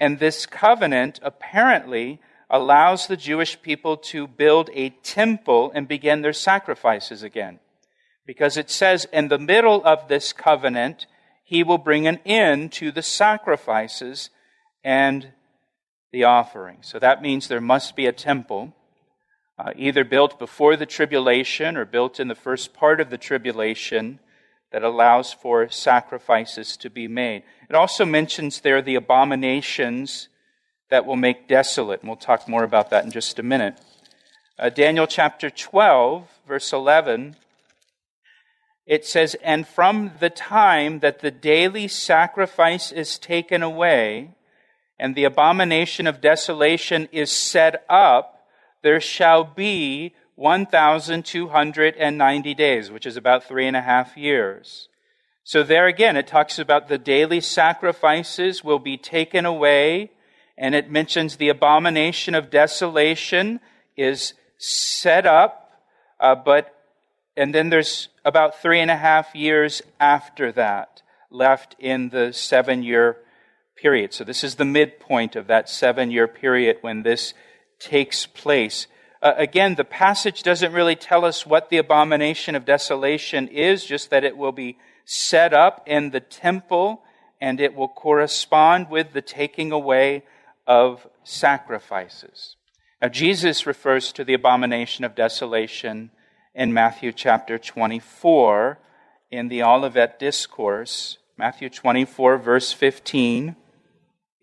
And 0.00 0.18
this 0.18 0.46
covenant 0.46 1.20
apparently 1.22 2.20
allows 2.50 3.06
the 3.06 3.16
Jewish 3.16 3.60
people 3.62 3.96
to 3.96 4.26
build 4.26 4.70
a 4.74 4.90
temple 4.90 5.72
and 5.74 5.88
begin 5.88 6.22
their 6.22 6.32
sacrifices 6.32 7.22
again. 7.22 7.58
Because 8.26 8.56
it 8.56 8.70
says 8.70 9.06
in 9.12 9.28
the 9.28 9.38
middle 9.38 9.84
of 9.84 10.08
this 10.08 10.32
covenant, 10.32 11.06
he 11.42 11.62
will 11.62 11.78
bring 11.78 12.06
an 12.06 12.20
end 12.24 12.72
to 12.72 12.90
the 12.90 13.02
sacrifices 13.02 14.30
and 14.82 15.32
the 16.12 16.24
offering. 16.24 16.78
So 16.80 16.98
that 16.98 17.22
means 17.22 17.48
there 17.48 17.60
must 17.60 17.96
be 17.96 18.06
a 18.06 18.12
temple, 18.12 18.74
uh, 19.58 19.72
either 19.76 20.04
built 20.04 20.38
before 20.38 20.76
the 20.76 20.86
tribulation 20.86 21.76
or 21.76 21.84
built 21.84 22.18
in 22.18 22.28
the 22.28 22.34
first 22.34 22.74
part 22.74 23.00
of 23.00 23.10
the 23.10 23.18
tribulation 23.18 24.18
that 24.72 24.82
allows 24.82 25.32
for 25.32 25.68
sacrifices 25.68 26.76
to 26.76 26.90
be 26.90 27.06
made. 27.06 27.44
It 27.68 27.76
also 27.76 28.04
mentions 28.04 28.60
there 28.60 28.82
the 28.82 28.96
abominations 28.96 30.28
that 30.90 31.06
will 31.06 31.16
make 31.16 31.48
desolate, 31.48 32.00
and 32.00 32.08
we'll 32.08 32.16
talk 32.16 32.48
more 32.48 32.64
about 32.64 32.90
that 32.90 33.04
in 33.04 33.10
just 33.10 33.38
a 33.38 33.42
minute. 33.42 33.78
Uh, 34.58 34.70
Daniel 34.70 35.06
chapter 35.06 35.50
12, 35.50 36.28
verse 36.46 36.72
11, 36.72 37.36
it 38.86 39.04
says, 39.04 39.34
And 39.42 39.66
from 39.66 40.12
the 40.20 40.30
time 40.30 41.00
that 41.00 41.20
the 41.20 41.30
daily 41.30 41.88
sacrifice 41.88 42.92
is 42.92 43.18
taken 43.18 43.62
away, 43.62 44.30
and 44.98 45.14
the 45.14 45.24
abomination 45.24 46.06
of 46.06 46.20
desolation 46.20 47.08
is 47.10 47.32
set 47.32 47.84
up, 47.88 48.33
there 48.84 49.00
shall 49.00 49.42
be 49.44 50.14
1,290 50.34 52.54
days, 52.54 52.90
which 52.90 53.06
is 53.06 53.16
about 53.16 53.44
three 53.44 53.66
and 53.66 53.76
a 53.76 53.80
half 53.80 54.14
years. 54.14 54.90
So 55.42 55.62
there 55.62 55.86
again, 55.86 56.18
it 56.18 56.26
talks 56.26 56.58
about 56.58 56.88
the 56.88 56.98
daily 56.98 57.40
sacrifices 57.40 58.62
will 58.62 58.78
be 58.78 58.98
taken 58.98 59.46
away, 59.46 60.10
and 60.58 60.74
it 60.74 60.90
mentions 60.90 61.36
the 61.36 61.48
abomination 61.48 62.34
of 62.34 62.50
desolation 62.50 63.60
is 63.96 64.34
set 64.58 65.26
up, 65.26 65.80
uh, 66.20 66.34
but 66.34 66.78
and 67.38 67.54
then 67.54 67.70
there's 67.70 68.10
about 68.22 68.60
three 68.60 68.80
and 68.80 68.90
a 68.90 68.96
half 68.96 69.34
years 69.34 69.80
after 69.98 70.52
that 70.52 71.00
left 71.30 71.74
in 71.78 72.10
the 72.10 72.34
seven 72.34 72.82
year 72.82 73.16
period. 73.76 74.12
So 74.12 74.24
this 74.24 74.44
is 74.44 74.56
the 74.56 74.66
midpoint 74.66 75.36
of 75.36 75.46
that 75.46 75.70
seven 75.70 76.10
year 76.10 76.28
period 76.28 76.76
when 76.82 77.02
this 77.02 77.32
takes 77.84 78.26
place. 78.26 78.86
Uh, 79.20 79.34
again, 79.36 79.74
the 79.74 79.84
passage 79.84 80.42
doesn't 80.42 80.72
really 80.72 80.96
tell 80.96 81.24
us 81.24 81.46
what 81.46 81.68
the 81.68 81.76
abomination 81.76 82.54
of 82.54 82.64
desolation 82.64 83.46
is, 83.48 83.84
just 83.84 84.10
that 84.10 84.24
it 84.24 84.36
will 84.36 84.52
be 84.52 84.78
set 85.04 85.52
up 85.52 85.82
in 85.86 86.10
the 86.10 86.20
temple 86.20 87.02
and 87.40 87.60
it 87.60 87.74
will 87.74 87.88
correspond 87.88 88.88
with 88.88 89.12
the 89.12 89.20
taking 89.20 89.70
away 89.70 90.22
of 90.66 91.06
sacrifices. 91.24 92.56
Now, 93.02 93.08
Jesus 93.08 93.66
refers 93.66 94.12
to 94.12 94.24
the 94.24 94.34
abomination 94.34 95.04
of 95.04 95.14
desolation 95.14 96.10
in 96.54 96.72
Matthew 96.72 97.12
chapter 97.12 97.58
24 97.58 98.78
in 99.30 99.48
the 99.48 99.62
Olivet 99.62 100.18
Discourse. 100.18 101.18
Matthew 101.36 101.68
24, 101.68 102.38
verse 102.38 102.72
15. 102.72 103.56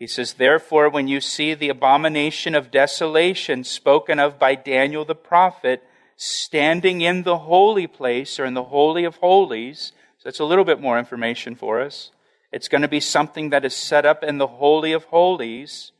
He 0.01 0.07
says, 0.07 0.33
Therefore, 0.33 0.89
when 0.89 1.07
you 1.07 1.21
see 1.21 1.53
the 1.53 1.69
abomination 1.69 2.55
of 2.55 2.71
desolation 2.71 3.63
spoken 3.63 4.17
of 4.17 4.39
by 4.39 4.55
Daniel 4.55 5.05
the 5.05 5.13
prophet 5.13 5.83
standing 6.15 7.01
in 7.01 7.21
the 7.21 7.37
holy 7.37 7.85
place 7.85 8.39
or 8.39 8.45
in 8.45 8.55
the 8.55 8.63
Holy 8.63 9.03
of 9.03 9.17
Holies, 9.17 9.91
so 10.17 10.23
that's 10.23 10.39
a 10.39 10.43
little 10.43 10.65
bit 10.65 10.81
more 10.81 10.97
information 10.97 11.53
for 11.53 11.79
us. 11.79 12.09
It's 12.51 12.67
going 12.67 12.81
to 12.81 12.87
be 12.87 12.99
something 12.99 13.51
that 13.51 13.63
is 13.63 13.75
set 13.75 14.03
up 14.03 14.23
in 14.23 14.39
the 14.39 14.47
Holy 14.47 14.91
of 14.91 15.03
Holies. 15.03 15.91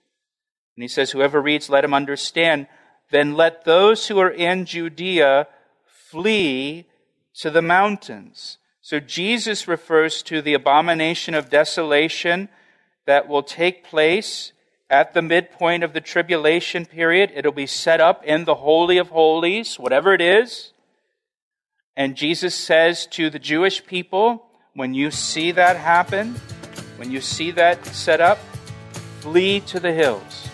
And 0.75 0.81
he 0.81 0.88
says, 0.88 1.12
Whoever 1.12 1.39
reads, 1.39 1.70
let 1.70 1.86
him 1.86 1.93
understand. 1.93 2.65
Then 3.12 3.36
let 3.36 3.65
those 3.65 4.08
who 4.08 4.17
are 4.17 4.31
in 4.31 4.65
Judea 4.65 5.46
flee 5.86 6.88
to 7.36 7.51
the 7.51 7.62
mountains. 7.62 8.58
So 8.81 9.00
Jesus 9.00 9.67
refers 9.67 10.24
to 10.24 10.41
the 10.41 10.55
abomination 10.55 11.36
of 11.36 11.51
desolation 11.51 12.50
that 13.05 13.27
will 13.27 13.43
take 13.43 13.84
place 13.84 14.51
at 14.89 15.13
the 15.13 15.22
midpoint 15.22 15.84
of 15.84 15.93
the 15.93 16.01
tribulation 16.01 16.86
period. 16.86 17.31
It'll 17.34 17.51
be 17.51 17.67
set 17.67 18.01
up 18.01 18.24
in 18.25 18.46
the 18.46 18.55
Holy 18.55 18.98
of 18.98 19.10
Holies, 19.10 19.79
whatever 19.79 20.13
it 20.13 20.22
is. 20.22 20.74
And 21.96 22.15
Jesus 22.15 22.55
says 22.55 23.05
to 23.08 23.29
the 23.29 23.39
Jewish 23.39 23.86
people, 23.86 24.46
when 24.74 24.93
you 24.93 25.12
see 25.12 25.51
that 25.51 25.77
happen, 25.77 26.36
when 26.98 27.12
you 27.12 27.22
see 27.22 27.51
that 27.51 27.86
set 27.86 28.22
up, 28.22 28.38
flee 29.20 29.60
to 29.62 29.79
the 29.79 29.91
hills, 29.91 30.50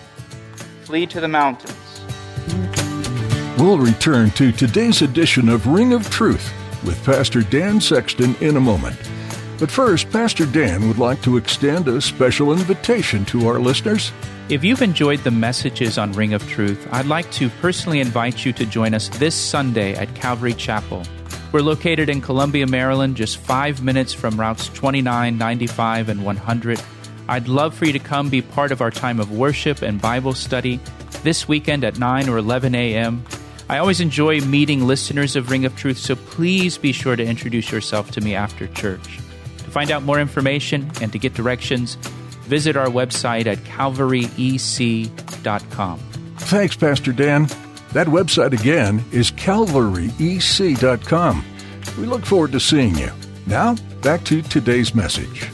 flee 0.84 1.06
to 1.08 1.20
the 1.20 1.27
mountains. 1.27 1.74
We'll 3.58 3.80
return 3.80 4.32
to 4.32 4.51
today's 4.51 5.01
edition 5.01 5.50
of 5.50 5.68
Ring 5.68 5.94
of 5.94 6.10
Truth 6.10 6.54
with 6.84 7.04
Pastor 7.04 7.42
Dan 7.42 7.82
Sexton 7.82 8.36
in 8.36 8.58
a 8.58 8.60
moment. 8.60 8.98
But 9.60 9.72
first, 9.72 10.12
Pastor 10.12 10.46
Dan 10.46 10.88
would 10.88 11.00
like 11.00 11.22
to 11.24 11.36
extend 11.36 11.88
a 11.88 12.00
special 12.00 12.52
invitation 12.52 13.26
to 13.26 13.48
our 13.48 13.60
listeners. 13.60 14.12
If 14.50 14.64
you've 14.64 14.84
enjoyed 14.84 15.20
the 15.22 15.32
messages 15.32 15.98
on 15.98 16.12
Ring 16.12 16.34
of 16.34 16.48
Truth, 16.48 16.88
I'd 16.92 17.08
like 17.08 17.30
to 17.32 17.50
personally 17.50 18.00
invite 18.00 18.46
you 18.46 18.54
to 18.54 18.66
join 18.68 18.94
us 18.94 19.10
this 19.18 19.34
Sunday 19.34 19.96
at 19.96 20.14
Calvary 20.14 20.54
Chapel. 20.54 21.02
We're 21.52 21.62
located 21.62 22.08
in 22.08 22.22
Columbia, 22.22 22.68
Maryland, 22.68 23.18
just 23.18 23.38
five 23.40 23.82
minutes 23.82 24.14
from 24.14 24.40
routes 24.40 24.70
29, 24.70 25.38
95, 25.38 26.10
and 26.10 26.24
100. 26.24 26.82
I'd 27.28 27.48
love 27.48 27.74
for 27.74 27.86
you 27.86 27.94
to 27.94 28.00
come 28.00 28.30
be 28.30 28.44
part 28.44 28.72
of 28.72 28.82
our 28.82 28.92
time 28.92 29.20
of 29.20 29.32
worship 29.32 29.82
and 29.82 30.00
Bible 30.00 30.34
study 30.34 30.80
this 31.24 31.48
weekend 31.48 31.84
at 31.84 31.98
9 31.98 32.30
or 32.30 32.38
11 32.38 32.76
a.m. 32.76 33.26
I 33.70 33.80
always 33.80 34.02
enjoy 34.02 34.40
meeting 34.42 34.86
listeners 34.86 35.36
of 35.36 35.50
Ring 35.50 35.66
of 35.66 35.76
Truth, 35.76 35.98
so 35.98 36.16
please 36.16 36.78
be 36.78 36.92
sure 36.92 37.16
to 37.16 37.26
introduce 37.26 37.72
yourself 37.72 38.12
to 38.12 38.22
me 38.22 38.36
after 38.36 38.68
church. 38.68 39.20
To 39.78 39.82
find 39.82 39.92
out 39.92 40.02
more 40.02 40.20
information 40.20 40.90
and 41.02 41.12
to 41.12 41.20
get 41.20 41.36
directions, 41.36 41.98
visit 42.48 42.76
our 42.76 42.88
website 42.88 43.46
at 43.46 43.60
calvaryec.com. 43.60 46.00
Thanks, 46.38 46.76
Pastor 46.76 47.12
Dan. 47.12 47.44
That 47.92 48.08
website 48.08 48.60
again 48.60 49.06
is 49.12 49.30
calvaryec.com. 49.30 51.46
We 51.96 52.08
look 52.08 52.26
forward 52.26 52.54
to 52.54 52.60
seeing 52.60 52.98
you. 52.98 53.12
Now, 53.46 53.76
back 54.02 54.24
to 54.24 54.42
today's 54.42 54.96
message. 54.96 55.48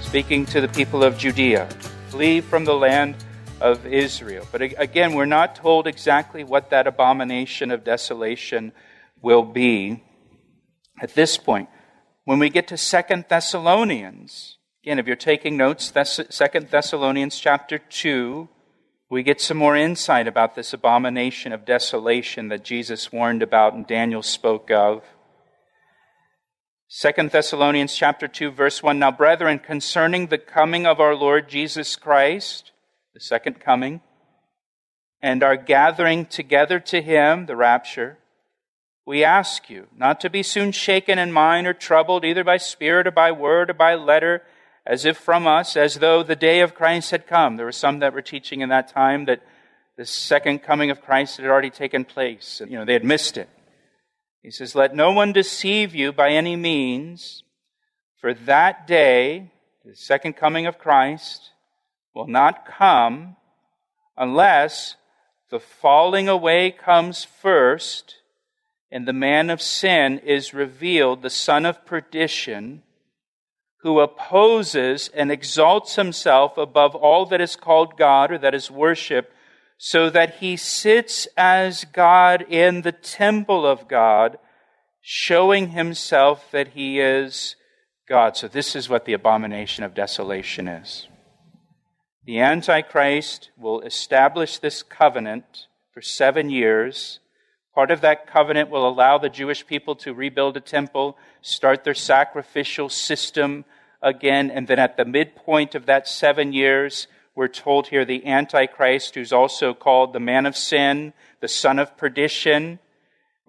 Speaking 0.00 0.46
to 0.46 0.62
the 0.62 0.68
people 0.68 1.04
of 1.04 1.18
Judea, 1.18 1.68
flee 2.08 2.40
from 2.40 2.64
the 2.64 2.72
land 2.72 3.16
of 3.60 3.84
Israel. 3.84 4.48
But 4.50 4.62
again, 4.62 5.12
we're 5.12 5.26
not 5.26 5.56
told 5.56 5.86
exactly 5.86 6.42
what 6.42 6.70
that 6.70 6.86
abomination 6.86 7.70
of 7.70 7.84
desolation 7.84 8.72
will 9.20 9.42
be 9.42 10.02
at 11.02 11.14
this 11.14 11.36
point. 11.36 11.68
When 12.24 12.38
we 12.38 12.50
get 12.50 12.68
to 12.68 12.76
Second 12.76 13.24
Thessalonians, 13.28 14.58
again, 14.82 14.98
if 14.98 15.06
you're 15.06 15.16
taking 15.16 15.56
notes, 15.56 15.92
Second 16.30 16.68
Thessalonians 16.68 17.38
chapter 17.38 17.78
2, 17.78 18.48
we 19.08 19.22
get 19.22 19.40
some 19.40 19.56
more 19.56 19.76
insight 19.76 20.28
about 20.28 20.54
this 20.54 20.72
abomination 20.72 21.52
of 21.52 21.64
desolation 21.64 22.48
that 22.48 22.62
Jesus 22.62 23.10
warned 23.10 23.42
about 23.42 23.74
and 23.74 23.86
Daniel 23.86 24.22
spoke 24.22 24.70
of. 24.70 25.02
Second 26.86 27.30
Thessalonians 27.30 27.94
chapter 27.94 28.28
2 28.28 28.50
verse 28.50 28.82
1 28.82 28.98
Now 28.98 29.10
brethren 29.10 29.58
concerning 29.58 30.26
the 30.26 30.38
coming 30.38 30.86
of 30.86 31.00
our 31.00 31.14
Lord 31.14 31.48
Jesus 31.48 31.94
Christ 31.96 32.72
the 33.14 33.20
second 33.20 33.60
coming 33.60 34.00
and 35.22 35.42
our 35.44 35.56
gathering 35.56 36.26
together 36.26 36.80
to 36.80 37.00
him 37.00 37.46
the 37.46 37.54
rapture 37.54 38.18
we 39.10 39.24
ask 39.24 39.68
you 39.68 39.88
not 39.96 40.20
to 40.20 40.30
be 40.30 40.40
soon 40.44 40.70
shaken 40.70 41.18
in 41.18 41.32
mind 41.32 41.66
or 41.66 41.72
troubled, 41.72 42.24
either 42.24 42.44
by 42.44 42.56
spirit 42.58 43.08
or 43.08 43.10
by 43.10 43.32
word 43.32 43.68
or 43.68 43.74
by 43.74 43.96
letter, 43.96 44.44
as 44.86 45.04
if 45.04 45.16
from 45.16 45.48
us, 45.48 45.76
as 45.76 45.96
though 45.96 46.22
the 46.22 46.36
day 46.36 46.60
of 46.60 46.76
Christ 46.76 47.10
had 47.10 47.26
come. 47.26 47.56
There 47.56 47.66
were 47.66 47.72
some 47.72 47.98
that 47.98 48.14
were 48.14 48.22
teaching 48.22 48.60
in 48.60 48.68
that 48.68 48.86
time 48.86 49.24
that 49.24 49.42
the 49.96 50.06
second 50.06 50.60
coming 50.60 50.92
of 50.92 51.00
Christ 51.00 51.38
had 51.38 51.46
already 51.46 51.70
taken 51.70 52.04
place. 52.04 52.62
You 52.64 52.78
know, 52.78 52.84
they 52.84 52.92
had 52.92 53.04
missed 53.04 53.36
it. 53.36 53.48
He 54.44 54.52
says, 54.52 54.76
Let 54.76 54.94
no 54.94 55.10
one 55.10 55.32
deceive 55.32 55.92
you 55.92 56.12
by 56.12 56.30
any 56.30 56.54
means, 56.54 57.42
for 58.20 58.32
that 58.32 58.86
day, 58.86 59.50
the 59.84 59.96
second 59.96 60.34
coming 60.34 60.66
of 60.66 60.78
Christ, 60.78 61.50
will 62.14 62.28
not 62.28 62.64
come 62.64 63.34
unless 64.16 64.94
the 65.50 65.58
falling 65.58 66.28
away 66.28 66.70
comes 66.70 67.24
first 67.24 68.19
and 68.90 69.06
the 69.06 69.12
man 69.12 69.50
of 69.50 69.62
sin 69.62 70.18
is 70.18 70.52
revealed, 70.52 71.22
the 71.22 71.30
son 71.30 71.64
of 71.64 71.84
perdition, 71.86 72.82
who 73.82 74.00
opposes 74.00 75.08
and 75.14 75.30
exalts 75.30 75.96
himself 75.96 76.58
above 76.58 76.94
all 76.94 77.24
that 77.26 77.40
is 77.40 77.56
called 77.56 77.96
God 77.96 78.32
or 78.32 78.38
that 78.38 78.54
is 78.54 78.70
worshiped, 78.70 79.32
so 79.78 80.10
that 80.10 80.36
he 80.36 80.56
sits 80.56 81.26
as 81.36 81.84
God 81.86 82.44
in 82.48 82.82
the 82.82 82.92
temple 82.92 83.64
of 83.64 83.88
God, 83.88 84.38
showing 85.00 85.68
himself 85.68 86.50
that 86.50 86.68
he 86.68 87.00
is 87.00 87.56
God. 88.06 88.36
So, 88.36 88.48
this 88.48 88.76
is 88.76 88.88
what 88.88 89.06
the 89.06 89.14
abomination 89.14 89.84
of 89.84 89.94
desolation 89.94 90.68
is. 90.68 91.08
The 92.26 92.40
Antichrist 92.40 93.50
will 93.56 93.80
establish 93.80 94.58
this 94.58 94.82
covenant 94.82 95.66
for 95.94 96.02
seven 96.02 96.50
years 96.50 97.20
Part 97.74 97.90
of 97.90 98.00
that 98.00 98.26
covenant 98.26 98.70
will 98.70 98.88
allow 98.88 99.18
the 99.18 99.28
Jewish 99.28 99.66
people 99.66 99.94
to 99.96 100.12
rebuild 100.12 100.56
a 100.56 100.60
temple, 100.60 101.16
start 101.40 101.84
their 101.84 101.94
sacrificial 101.94 102.88
system 102.88 103.64
again, 104.02 104.50
and 104.50 104.66
then 104.66 104.78
at 104.78 104.96
the 104.96 105.04
midpoint 105.04 105.74
of 105.74 105.86
that 105.86 106.08
seven 106.08 106.52
years, 106.52 107.06
we're 107.34 107.48
told 107.48 107.88
here 107.88 108.04
the 108.04 108.26
Antichrist, 108.26 109.14
who's 109.14 109.32
also 109.32 109.72
called 109.72 110.12
the 110.12 110.20
man 110.20 110.46
of 110.46 110.56
sin, 110.56 111.12
the 111.40 111.48
son 111.48 111.78
of 111.78 111.96
perdition, 111.96 112.80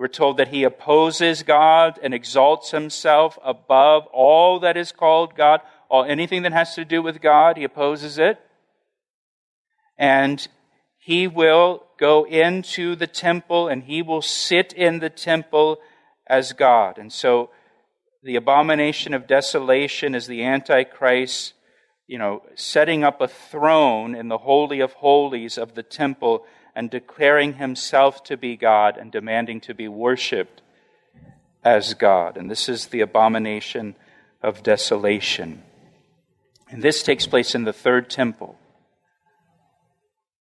we're 0.01 0.07
told 0.07 0.37
that 0.37 0.47
he 0.47 0.63
opposes 0.63 1.43
God 1.43 1.99
and 2.01 2.11
exalts 2.11 2.71
himself 2.71 3.37
above 3.43 4.07
all 4.07 4.61
that 4.61 4.75
is 4.75 4.91
called 4.91 5.35
God, 5.35 5.61
all 5.89 6.03
anything 6.03 6.41
that 6.41 6.53
has 6.53 6.73
to 6.73 6.83
do 6.83 7.03
with 7.03 7.21
God, 7.21 7.55
he 7.55 7.63
opposes 7.63 8.17
it. 8.17 8.39
And 9.99 10.47
he 11.03 11.27
will 11.27 11.83
go 11.97 12.27
into 12.27 12.95
the 12.95 13.07
temple 13.07 13.67
and 13.67 13.83
he 13.83 14.03
will 14.03 14.21
sit 14.21 14.71
in 14.71 14.99
the 14.99 15.09
temple 15.09 15.79
as 16.27 16.53
God. 16.53 16.99
And 16.99 17.11
so 17.11 17.49
the 18.21 18.35
abomination 18.35 19.15
of 19.15 19.25
desolation 19.25 20.13
is 20.13 20.27
the 20.27 20.43
Antichrist, 20.43 21.53
you 22.05 22.19
know, 22.19 22.43
setting 22.53 23.03
up 23.03 23.19
a 23.19 23.27
throne 23.27 24.13
in 24.13 24.27
the 24.27 24.37
Holy 24.37 24.79
of 24.79 24.93
Holies 24.93 25.57
of 25.57 25.73
the 25.73 25.81
temple 25.81 26.45
and 26.75 26.91
declaring 26.91 27.53
himself 27.53 28.23
to 28.25 28.37
be 28.37 28.55
God 28.55 28.95
and 28.95 29.11
demanding 29.11 29.59
to 29.61 29.73
be 29.73 29.87
worshiped 29.87 30.61
as 31.63 31.95
God. 31.95 32.37
And 32.37 32.49
this 32.49 32.69
is 32.69 32.87
the 32.87 33.01
abomination 33.01 33.95
of 34.43 34.61
desolation. 34.61 35.63
And 36.69 36.83
this 36.83 37.01
takes 37.01 37.25
place 37.25 37.55
in 37.55 37.63
the 37.63 37.73
third 37.73 38.07
temple. 38.07 38.55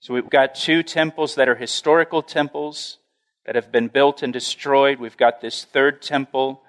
So 0.01 0.13
we've 0.13 0.29
got 0.29 0.55
two 0.55 0.81
temples 0.81 1.35
that 1.35 1.49
are 1.49 1.55
historical 1.55 2.21
temples 2.21 2.99
that 3.45 3.55
have 3.55 3.69
been 3.69 3.89
built 3.89 4.23
and 4.23 4.31
destroyed. 4.31 4.97
We've 4.97 5.17
got 5.17 5.41
this 5.41 5.65
third 5.65 6.01
temple 6.01 6.61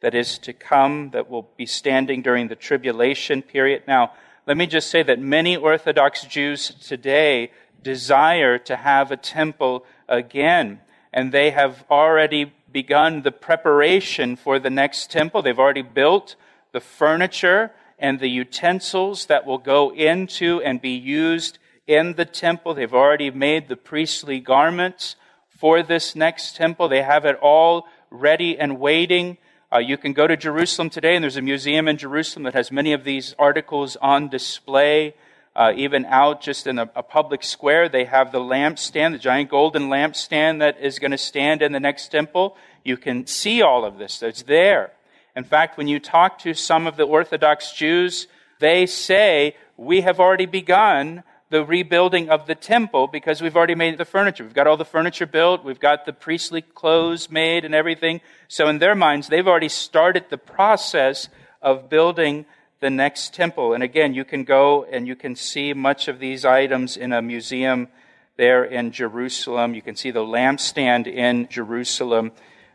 that 0.00 0.14
is 0.14 0.38
to 0.38 0.52
come 0.52 1.10
that 1.10 1.28
will 1.28 1.50
be 1.56 1.66
standing 1.66 2.22
during 2.22 2.46
the 2.46 2.54
tribulation 2.54 3.42
period. 3.42 3.82
Now, 3.88 4.12
let 4.46 4.56
me 4.56 4.66
just 4.66 4.90
say 4.90 5.02
that 5.02 5.18
many 5.18 5.56
Orthodox 5.56 6.22
Jews 6.24 6.68
today 6.68 7.50
desire 7.82 8.58
to 8.58 8.76
have 8.76 9.10
a 9.10 9.16
temple 9.16 9.84
again, 10.08 10.80
and 11.12 11.32
they 11.32 11.50
have 11.50 11.84
already 11.90 12.52
begun 12.70 13.22
the 13.22 13.32
preparation 13.32 14.36
for 14.36 14.60
the 14.60 14.70
next 14.70 15.10
temple. 15.10 15.42
They've 15.42 15.58
already 15.58 15.82
built 15.82 16.36
the 16.70 16.80
furniture 16.80 17.72
and 17.98 18.20
the 18.20 18.30
utensils 18.30 19.26
that 19.26 19.44
will 19.44 19.58
go 19.58 19.92
into 19.92 20.62
and 20.62 20.80
be 20.80 20.90
used 20.90 21.58
in 21.88 22.14
the 22.14 22.24
temple. 22.26 22.74
They've 22.74 22.94
already 22.94 23.32
made 23.32 23.66
the 23.66 23.76
priestly 23.76 24.38
garments 24.38 25.16
for 25.48 25.82
this 25.82 26.14
next 26.14 26.54
temple. 26.54 26.88
They 26.88 27.02
have 27.02 27.24
it 27.24 27.36
all 27.42 27.88
ready 28.10 28.56
and 28.56 28.78
waiting. 28.78 29.38
Uh, 29.72 29.78
you 29.78 29.96
can 29.96 30.12
go 30.12 30.26
to 30.26 30.36
Jerusalem 30.36 30.90
today, 30.90 31.16
and 31.16 31.22
there's 31.22 31.36
a 31.36 31.42
museum 31.42 31.88
in 31.88 31.96
Jerusalem 31.96 32.44
that 32.44 32.54
has 32.54 32.70
many 32.70 32.92
of 32.92 33.04
these 33.04 33.34
articles 33.38 33.96
on 33.96 34.28
display. 34.28 35.14
Uh, 35.56 35.72
even 35.74 36.04
out 36.04 36.40
just 36.40 36.68
in 36.68 36.78
a, 36.78 36.88
a, 36.94 37.02
public 37.02 37.42
square, 37.42 37.88
they 37.88 38.04
have 38.04 38.30
the 38.30 38.38
lampstand, 38.38 39.10
the 39.10 39.18
giant 39.18 39.50
golden 39.50 39.88
lampstand 39.88 40.60
that 40.60 40.78
is 40.80 41.00
going 41.00 41.10
to 41.10 41.18
stand 41.18 41.62
in 41.62 41.72
the 41.72 41.80
next 41.80 42.12
temple. 42.12 42.56
You 42.84 42.96
can 42.96 43.26
see 43.26 43.60
all 43.60 43.84
of 43.84 43.98
this. 43.98 44.22
It's 44.22 44.42
there. 44.42 44.92
In 45.34 45.42
fact, 45.42 45.76
when 45.76 45.88
you 45.88 45.98
talk 45.98 46.38
to 46.40 46.54
some 46.54 46.86
of 46.86 46.96
the 46.96 47.02
Orthodox 47.02 47.72
Jews, 47.72 48.28
they 48.60 48.86
say, 48.86 49.56
We 49.76 50.02
have 50.02 50.20
already 50.20 50.46
begun 50.46 51.24
the 51.50 51.64
rebuilding 51.64 52.28
of 52.28 52.46
the 52.46 52.54
temple 52.54 53.06
because 53.06 53.40
we've 53.40 53.56
already 53.56 53.74
made 53.74 53.96
the 53.96 54.04
furniture. 54.04 54.44
We've 54.44 54.54
got 54.54 54.66
all 54.66 54.76
the 54.76 54.84
furniture 54.84 55.26
built. 55.26 55.64
We've 55.64 55.80
got 55.80 56.04
the 56.04 56.12
priestly 56.12 56.60
clothes 56.60 57.30
made 57.30 57.64
and 57.64 57.74
everything. 57.74 58.20
So 58.48 58.68
in 58.68 58.78
their 58.78 58.94
minds, 58.94 59.28
they've 59.28 59.48
already 59.48 59.70
started 59.70 60.26
the 60.28 60.38
process 60.38 61.28
of 61.62 61.88
building 61.88 62.44
the 62.80 62.90
next 62.90 63.34
temple. 63.34 63.72
And 63.72 63.82
again, 63.82 64.14
you 64.14 64.24
can 64.24 64.44
go 64.44 64.84
and 64.84 65.06
you 65.06 65.16
can 65.16 65.34
see 65.36 65.72
much 65.72 66.06
of 66.08 66.18
these 66.18 66.44
items 66.44 66.96
in 66.96 67.12
a 67.12 67.22
museum 67.22 67.88
there 68.36 68.64
in 68.64 68.92
Jerusalem. 68.92 69.74
You 69.74 69.82
can 69.82 69.96
see 69.96 70.10
the 70.10 70.20
lampstand 70.20 71.06
in 71.06 71.48
Jerusalem. 71.48 72.32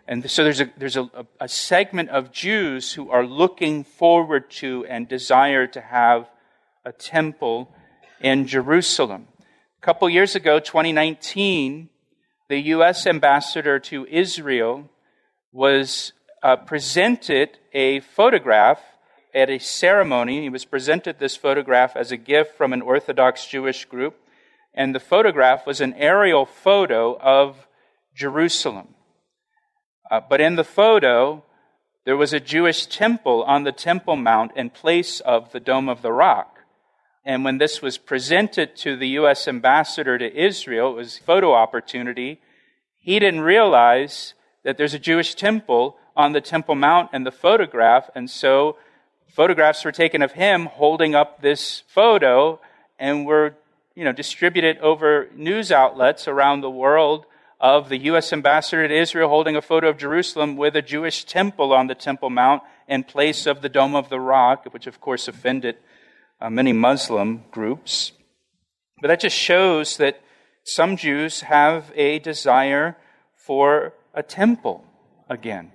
And 0.08 0.30
so 0.30 0.44
there's 0.44 0.60
a, 0.60 0.70
there's 0.78 0.98
a, 0.98 1.10
a 1.40 1.48
segment 1.48 2.10
of 2.10 2.32
Jews 2.32 2.92
who 2.92 3.12
are 3.12 3.26
looking 3.26 3.84
forward 3.84 4.50
to 4.52 4.86
and 4.90 5.08
desire 5.08 5.68
to 5.68 5.80
have 5.80 6.28
a 6.84 6.92
temple 6.92 7.74
in 8.24 8.48
Jerusalem. 8.48 9.28
A 9.40 9.86
couple 9.86 10.10
years 10.10 10.34
ago, 10.34 10.60
2019, 10.60 11.90
the 12.48 12.58
U.S. 12.58 13.06
ambassador 13.06 13.80
to 13.80 14.08
Israel 14.08 14.90
was 15.52 16.14
uh, 16.42 16.56
presented 16.56 17.60
a 17.74 18.00
photograph 18.00 18.80
at 19.36 19.50
a 19.50 19.60
ceremony. 19.60 20.42
He 20.42 20.50
was 20.50 20.66
presented 20.66 21.20
this 21.20 21.36
photograph 21.36 21.96
as 21.96 22.12
a 22.12 22.18
gift 22.18 22.56
from 22.56 22.72
an 22.72 22.82
Orthodox 22.82 23.46
Jewish 23.46 23.86
group, 23.86 24.16
and 24.74 24.96
the 24.96 25.00
photograph 25.00 25.68
was 25.68 25.82
an 25.82 25.94
aerial 25.96 26.46
photo 26.46 27.20
of 27.20 27.68
Jerusalem. 28.16 28.96
Uh, 30.10 30.22
but 30.30 30.40
in 30.40 30.56
the 30.56 30.64
photo, 30.64 31.44
there 32.06 32.18
was 32.18 32.32
a 32.32 32.40
Jewish 32.40 32.86
temple 32.86 33.44
on 33.44 33.64
the 33.64 33.72
Temple 33.72 34.16
Mount 34.16 34.52
in 34.56 34.70
place 34.70 35.20
of 35.20 35.52
the 35.52 35.60
Dome 35.60 35.90
of 35.90 36.02
the 36.02 36.12
Rock. 36.12 36.54
And 37.26 37.46
when 37.46 37.58
this 37.58 37.82
was 37.82 37.98
presented 37.98 38.76
to 38.78 38.98
the 38.98 39.08
U.S. 39.10 39.48
ambassador 39.48 40.18
to 40.18 40.36
Israel, 40.36 40.92
it 40.92 40.96
was 40.96 41.18
a 41.18 41.24
photo 41.24 41.54
opportunity. 41.54 42.42
He 42.98 43.18
didn't 43.20 43.42
realize 43.42 44.34
that 44.64 44.78
there's 44.78 44.94
a 44.94 45.00
Jewish 45.00 45.36
temple 45.36 45.98
on 46.16 46.34
the 46.34 46.42
Temple 46.42 46.76
Mount 46.76 47.10
and 47.14 47.26
the 47.26 47.32
photograph. 47.32 48.10
And 48.14 48.30
so 48.30 48.78
photographs 49.30 49.86
were 49.86 49.92
taken 49.92 50.22
of 50.22 50.34
him 50.34 50.66
holding 50.66 51.16
up 51.16 51.42
this 51.42 51.84
photo 51.88 52.60
and 53.00 53.26
were 53.26 53.56
you 53.96 54.04
know, 54.04 54.12
distributed 54.12 54.78
over 54.80 55.30
news 55.36 55.72
outlets 55.72 56.28
around 56.28 56.62
the 56.62 56.70
world 56.70 57.26
of 57.60 57.88
the 57.88 57.98
U.S. 58.00 58.34
ambassador 58.34 58.88
to 58.88 58.94
Israel 58.94 59.30
holding 59.30 59.56
a 59.56 59.62
photo 59.62 59.88
of 59.88 59.98
Jerusalem 59.98 60.58
with 60.58 60.76
a 60.76 60.82
Jewish 60.82 61.24
temple 61.24 61.72
on 61.72 61.88
the 61.88 61.96
Temple 61.96 62.30
Mount 62.30 62.64
in 62.88 63.04
place 63.04 63.46
of 63.46 63.62
the 63.62 63.70
Dome 63.70 63.96
of 63.96 64.10
the 64.10 64.20
Rock, 64.20 64.66
which 64.72 64.88
of 64.88 65.00
course 65.00 65.30
offended 65.30 65.78
uh, 66.40 66.50
many 66.50 66.74
Muslim 66.74 67.44
groups. 67.52 68.12
But 69.02 69.08
that 69.10 69.20
just 69.20 69.38
shows 69.38 69.98
that 69.98 70.22
some 70.64 70.96
Jews 70.96 71.42
have 71.42 71.92
a 71.96 72.20
desire 72.20 72.98
for 73.36 73.94
a 74.14 74.24
temple 74.24 74.86
again. 75.30 75.72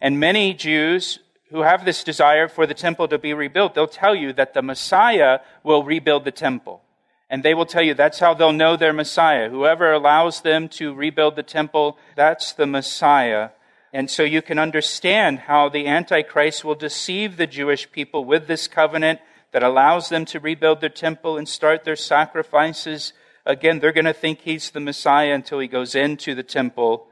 And 0.00 0.20
many 0.20 0.54
Jews 0.54 1.18
who 1.50 1.62
have 1.62 1.84
this 1.84 2.04
desire 2.04 2.46
for 2.48 2.66
the 2.66 2.74
temple 2.74 3.08
to 3.08 3.18
be 3.18 3.32
rebuilt, 3.32 3.74
they'll 3.74 3.86
tell 3.86 4.14
you 4.14 4.32
that 4.34 4.52
the 4.52 4.62
Messiah 4.62 5.40
will 5.62 5.82
rebuild 5.82 6.24
the 6.24 6.30
temple. 6.30 6.82
And 7.30 7.42
they 7.42 7.54
will 7.54 7.66
tell 7.66 7.82
you 7.82 7.94
that's 7.94 8.20
how 8.20 8.34
they'll 8.34 8.52
know 8.52 8.76
their 8.76 8.92
Messiah. 8.92 9.48
Whoever 9.50 9.92
allows 9.92 10.40
them 10.42 10.68
to 10.70 10.94
rebuild 10.94 11.36
the 11.36 11.42
temple, 11.42 11.98
that's 12.16 12.52
the 12.52 12.66
Messiah. 12.66 13.50
And 13.92 14.10
so 14.10 14.22
you 14.22 14.42
can 14.42 14.58
understand 14.58 15.40
how 15.40 15.68
the 15.68 15.86
Antichrist 15.86 16.64
will 16.64 16.74
deceive 16.74 17.36
the 17.36 17.46
Jewish 17.46 17.90
people 17.90 18.24
with 18.24 18.46
this 18.46 18.68
covenant 18.68 19.20
that 19.52 19.62
allows 19.62 20.08
them 20.08 20.24
to 20.26 20.40
rebuild 20.40 20.80
their 20.80 20.88
temple 20.88 21.36
and 21.36 21.48
start 21.48 21.84
their 21.84 21.96
sacrifices. 21.96 23.12
Again, 23.46 23.78
they're 23.78 23.92
going 23.92 24.04
to 24.04 24.12
think 24.12 24.40
he's 24.40 24.70
the 24.70 24.80
Messiah 24.80 25.32
until 25.32 25.58
he 25.58 25.68
goes 25.68 25.94
into 25.94 26.34
the 26.34 26.42
temple 26.42 27.06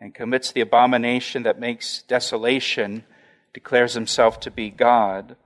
and 0.00 0.14
commits 0.14 0.52
the 0.52 0.60
abomination 0.60 1.42
that 1.42 1.60
makes 1.60 2.02
desolation, 2.02 3.04
declares 3.52 3.94
himself 3.94 4.40
to 4.40 4.50
be 4.50 4.70
God. 4.70 5.36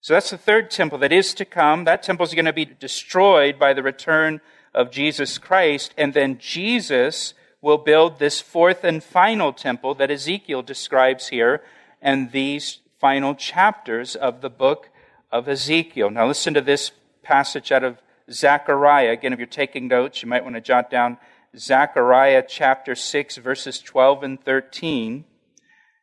So 0.00 0.14
that's 0.14 0.30
the 0.30 0.38
third 0.38 0.70
temple 0.70 0.98
that 0.98 1.12
is 1.12 1.34
to 1.34 1.44
come. 1.44 1.84
That 1.84 2.02
temple 2.02 2.24
is 2.24 2.34
going 2.34 2.46
to 2.46 2.52
be 2.52 2.64
destroyed 2.64 3.58
by 3.58 3.74
the 3.74 3.82
return 3.82 4.40
of 4.74 4.90
Jesus 4.90 5.36
Christ, 5.36 5.94
and 5.98 6.14
then 6.14 6.38
Jesus 6.38 7.34
will 7.60 7.78
build 7.78 8.18
this 8.18 8.40
fourth 8.40 8.84
and 8.84 9.02
final 9.02 9.52
temple 9.52 9.94
that 9.94 10.10
Ezekiel 10.10 10.62
describes 10.62 11.28
here 11.28 11.62
and 12.00 12.32
these 12.32 12.78
final 12.98 13.34
chapters 13.34 14.16
of 14.16 14.40
the 14.40 14.50
book 14.50 14.89
of 15.32 15.48
Ezekiel. 15.48 16.10
Now 16.10 16.26
listen 16.26 16.54
to 16.54 16.60
this 16.60 16.92
passage 17.22 17.72
out 17.72 17.84
of 17.84 17.98
Zechariah. 18.30 19.10
Again, 19.10 19.32
if 19.32 19.38
you're 19.38 19.46
taking 19.46 19.88
notes, 19.88 20.22
you 20.22 20.28
might 20.28 20.44
want 20.44 20.56
to 20.56 20.60
jot 20.60 20.90
down 20.90 21.18
Zechariah 21.56 22.44
chapter 22.46 22.94
6, 22.94 23.36
verses 23.38 23.80
12 23.80 24.22
and 24.22 24.44
13. 24.44 25.24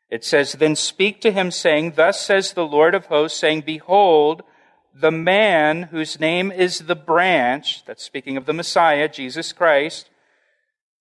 It 0.09 0.23
says, 0.23 0.53
Then 0.53 0.75
speak 0.75 1.21
to 1.21 1.31
him, 1.31 1.51
saying, 1.51 1.93
Thus 1.95 2.21
says 2.21 2.53
the 2.53 2.65
Lord 2.65 2.95
of 2.95 3.07
hosts, 3.07 3.39
saying, 3.39 3.61
Behold, 3.61 4.43
the 4.93 5.11
man 5.11 5.83
whose 5.83 6.19
name 6.19 6.51
is 6.51 6.79
the 6.79 6.95
branch, 6.95 7.85
that's 7.85 8.03
speaking 8.03 8.37
of 8.37 8.45
the 8.45 8.53
Messiah, 8.53 9.07
Jesus 9.07 9.53
Christ, 9.53 10.09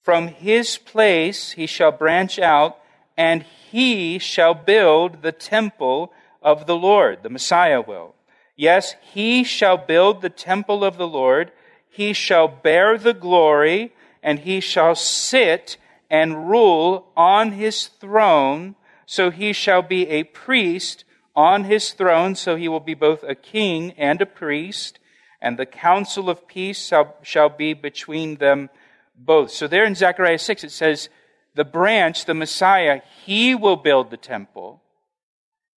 from 0.02 0.28
his 0.28 0.78
place 0.78 1.52
he 1.52 1.66
shall 1.66 1.92
branch 1.92 2.38
out, 2.38 2.78
and 3.16 3.44
he 3.70 4.18
shall 4.18 4.54
build 4.54 5.22
the 5.22 5.32
temple 5.32 6.12
of 6.42 6.66
the 6.66 6.76
Lord. 6.76 7.22
The 7.22 7.30
Messiah 7.30 7.80
will. 7.80 8.15
Yes, 8.56 8.96
he 9.12 9.44
shall 9.44 9.76
build 9.76 10.22
the 10.22 10.30
temple 10.30 10.82
of 10.82 10.96
the 10.96 11.06
Lord. 11.06 11.52
He 11.88 12.12
shall 12.12 12.48
bear 12.48 12.96
the 12.96 13.14
glory, 13.14 13.92
and 14.22 14.40
he 14.40 14.60
shall 14.60 14.94
sit 14.94 15.76
and 16.10 16.48
rule 16.48 17.06
on 17.16 17.52
his 17.52 17.86
throne. 17.86 18.74
So 19.04 19.30
he 19.30 19.52
shall 19.52 19.82
be 19.82 20.08
a 20.08 20.24
priest 20.24 21.04
on 21.34 21.64
his 21.64 21.92
throne. 21.92 22.34
So 22.34 22.56
he 22.56 22.68
will 22.68 22.80
be 22.80 22.94
both 22.94 23.22
a 23.22 23.34
king 23.34 23.92
and 23.92 24.20
a 24.22 24.26
priest. 24.26 24.98
And 25.40 25.58
the 25.58 25.66
counsel 25.66 26.30
of 26.30 26.48
peace 26.48 26.90
shall 27.22 27.48
be 27.50 27.74
between 27.74 28.36
them 28.36 28.70
both. 29.14 29.50
So 29.50 29.68
there 29.68 29.84
in 29.84 29.94
Zechariah 29.94 30.38
6, 30.38 30.64
it 30.64 30.72
says, 30.72 31.08
the 31.54 31.64
branch, 31.64 32.24
the 32.24 32.34
Messiah, 32.34 33.00
he 33.24 33.54
will 33.54 33.76
build 33.76 34.10
the 34.10 34.18
temple, 34.18 34.82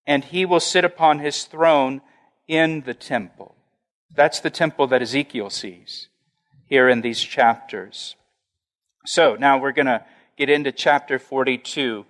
and 0.06 0.26
he 0.26 0.46
will 0.46 0.60
sit 0.60 0.84
upon 0.84 1.20
his 1.20 1.46
throne 1.46 2.02
in 2.50 2.82
the 2.82 2.96
temple. 2.96 3.56
That's 4.14 4.42
the 4.42 4.50
temple 4.50 4.88
that 4.88 5.04
Ezekiel 5.04 5.52
sees 5.52 6.10
here 6.66 6.90
in 6.90 7.02
these 7.02 7.22
chapters. 7.22 8.16
So 9.06 9.36
now 9.36 9.60
we're 9.60 9.72
going 9.72 9.86
to 9.86 10.04
get 10.36 10.50
into 10.50 10.72
chapter 10.72 11.20
42. 11.20 12.06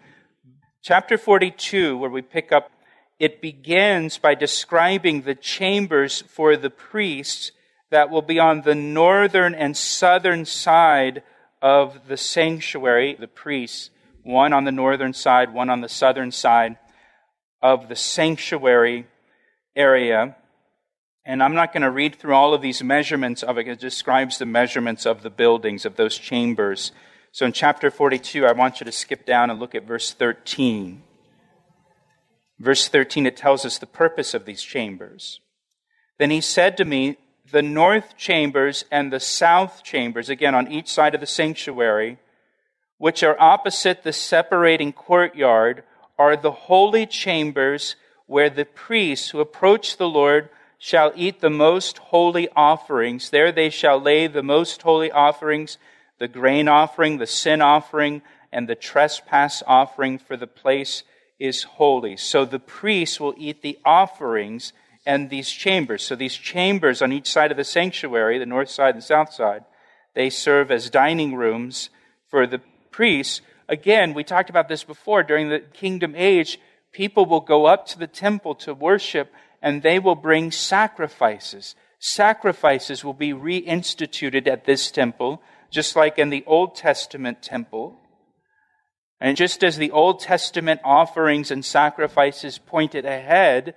Chapter 0.82 1.18
42, 1.18 1.98
where 1.98 2.10
we 2.10 2.22
pick 2.22 2.52
up, 2.52 2.72
it 3.20 3.42
begins 3.42 4.18
by 4.18 4.34
describing 4.34 5.22
the 5.22 5.36
chambers 5.36 6.22
for 6.22 6.56
the 6.56 6.70
priests 6.70 7.52
that 7.92 8.10
will 8.10 8.22
be 8.22 8.40
on 8.40 8.62
the 8.62 8.76
northern 8.76 9.54
and 9.54 9.76
southern 9.76 10.46
side 10.46 11.22
of 11.62 12.08
the 12.08 12.16
sanctuary, 12.16 13.18
the 13.20 13.28
priests, 13.28 13.90
one 14.24 14.54
on 14.54 14.64
the 14.64 14.72
northern 14.72 15.12
side, 15.12 15.54
one 15.54 15.70
on 15.70 15.82
the 15.82 15.90
southern 15.90 16.32
side 16.32 16.78
of 17.62 17.90
the 17.90 17.96
sanctuary 17.96 19.06
area. 19.80 20.36
And 21.26 21.42
I'm 21.42 21.56
not 21.56 21.74
going 21.74 21.84
to 21.84 21.92
read 21.92 22.16
through 22.16 22.34
all 22.34 22.54
of 22.54 22.62
these 22.62 22.84
measurements 22.84 23.44
of 23.44 23.58
it. 23.58 23.68
It 23.68 23.80
describes 23.80 24.38
the 24.38 24.46
measurements 24.46 25.06
of 25.06 25.24
the 25.24 25.30
buildings, 25.30 25.86
of 25.86 25.96
those 25.96 26.18
chambers. 26.18 26.92
So 27.32 27.46
in 27.46 27.54
chapter 27.54 27.90
42, 27.90 28.46
I 28.46 28.52
want 28.52 28.80
you 28.80 28.86
to 28.86 28.92
skip 28.92 29.26
down 29.26 29.50
and 29.50 29.60
look 29.60 29.76
at 29.76 29.88
verse 29.88 30.12
13. 30.12 31.04
Verse 32.60 32.88
13, 32.88 33.26
it 33.26 33.38
tells 33.38 33.66
us 33.66 33.78
the 33.78 33.86
purpose 33.86 34.34
of 34.34 34.46
these 34.46 34.62
chambers. 34.62 35.40
Then 36.18 36.30
he 36.30 36.42
said 36.42 36.76
to 36.78 36.86
me, 36.86 37.18
the 37.52 37.62
north 37.62 38.18
chambers 38.18 38.86
and 38.92 39.12
the 39.12 39.20
south 39.20 39.84
chambers, 39.84 40.30
again 40.30 40.54
on 40.54 40.72
each 40.72 40.88
side 40.88 41.16
of 41.16 41.22
the 41.22 41.28
sanctuary, 41.28 42.20
which 42.98 43.24
are 43.24 43.40
opposite 43.40 44.04
the 44.04 44.14
separating 44.14 44.92
courtyard, 44.92 45.84
are 46.18 46.36
the 46.36 46.52
holy 46.52 47.06
chambers 47.06 47.96
where 48.30 48.52
the 48.52 48.64
priests 48.64 49.32
who 49.32 49.40
approach 49.40 49.98
the 49.98 50.08
Lord 50.08 50.50
shall 50.78 51.12
eat 51.16 51.42
the 51.42 51.50
most 51.50 51.98
holy 51.98 52.48
offerings. 52.56 53.32
There 53.32 53.52
they 53.52 53.72
shall 53.72 54.00
lay 54.00 54.28
the 54.28 54.44
most 54.44 54.84
holy 54.84 55.12
offerings, 55.12 55.80
the 56.20 56.28
grain 56.28 56.68
offering, 56.68 57.18
the 57.18 57.26
sin 57.26 57.60
offering, 57.60 58.22
and 58.52 58.70
the 58.70 58.76
trespass 58.76 59.64
offering, 59.66 60.20
for 60.20 60.38
the 60.38 60.46
place 60.46 61.02
is 61.40 61.64
holy. 61.64 62.16
So 62.18 62.46
the 62.46 62.60
priests 62.60 63.20
will 63.20 63.34
eat 63.36 63.64
the 63.64 63.80
offerings 63.84 64.74
and 65.08 65.32
these 65.32 65.50
chambers. 65.50 66.04
So 66.04 66.16
these 66.16 66.36
chambers 66.36 67.02
on 67.02 67.12
each 67.12 67.32
side 67.32 67.50
of 67.50 67.58
the 67.58 67.64
sanctuary, 67.64 68.38
the 68.38 68.46
north 68.46 68.70
side 68.70 68.94
and 68.94 69.04
south 69.04 69.34
side, 69.34 69.66
they 70.14 70.30
serve 70.30 70.70
as 70.70 70.92
dining 70.92 71.34
rooms 71.34 71.90
for 72.30 72.46
the 72.46 72.62
priests. 72.92 73.42
Again, 73.68 74.14
we 74.14 74.24
talked 74.24 74.52
about 74.52 74.70
this 74.70 74.84
before. 74.84 75.24
During 75.24 75.50
the 75.50 75.62
kingdom 75.62 76.14
age, 76.16 76.60
people 76.92 77.26
will 77.26 77.42
go 77.42 77.66
up 77.66 77.86
to 77.88 78.00
the 78.00 78.08
temple 78.08 78.56
to 78.56 78.74
worship 78.74 79.32
and 79.62 79.82
they 79.82 80.00
will 80.00 80.16
bring 80.16 80.52
sacrifices. 80.52 81.76
Sacrifices 82.00 83.04
will 83.04 83.14
be 83.14 83.34
reinstituted 83.34 84.48
at 84.48 84.66
this 84.66 84.90
temple, 84.90 85.42
just 85.70 85.96
like 85.96 86.18
in 86.18 86.30
the 86.30 86.44
Old 86.48 86.76
Testament 86.76 87.42
temple. 87.42 88.00
And 89.20 89.36
just 89.36 89.64
as 89.64 89.78
the 89.78 89.92
Old 89.92 90.22
Testament 90.22 90.80
offerings 90.84 91.52
and 91.52 91.64
sacrifices 91.64 92.58
pointed 92.58 93.06
ahead 93.06 93.76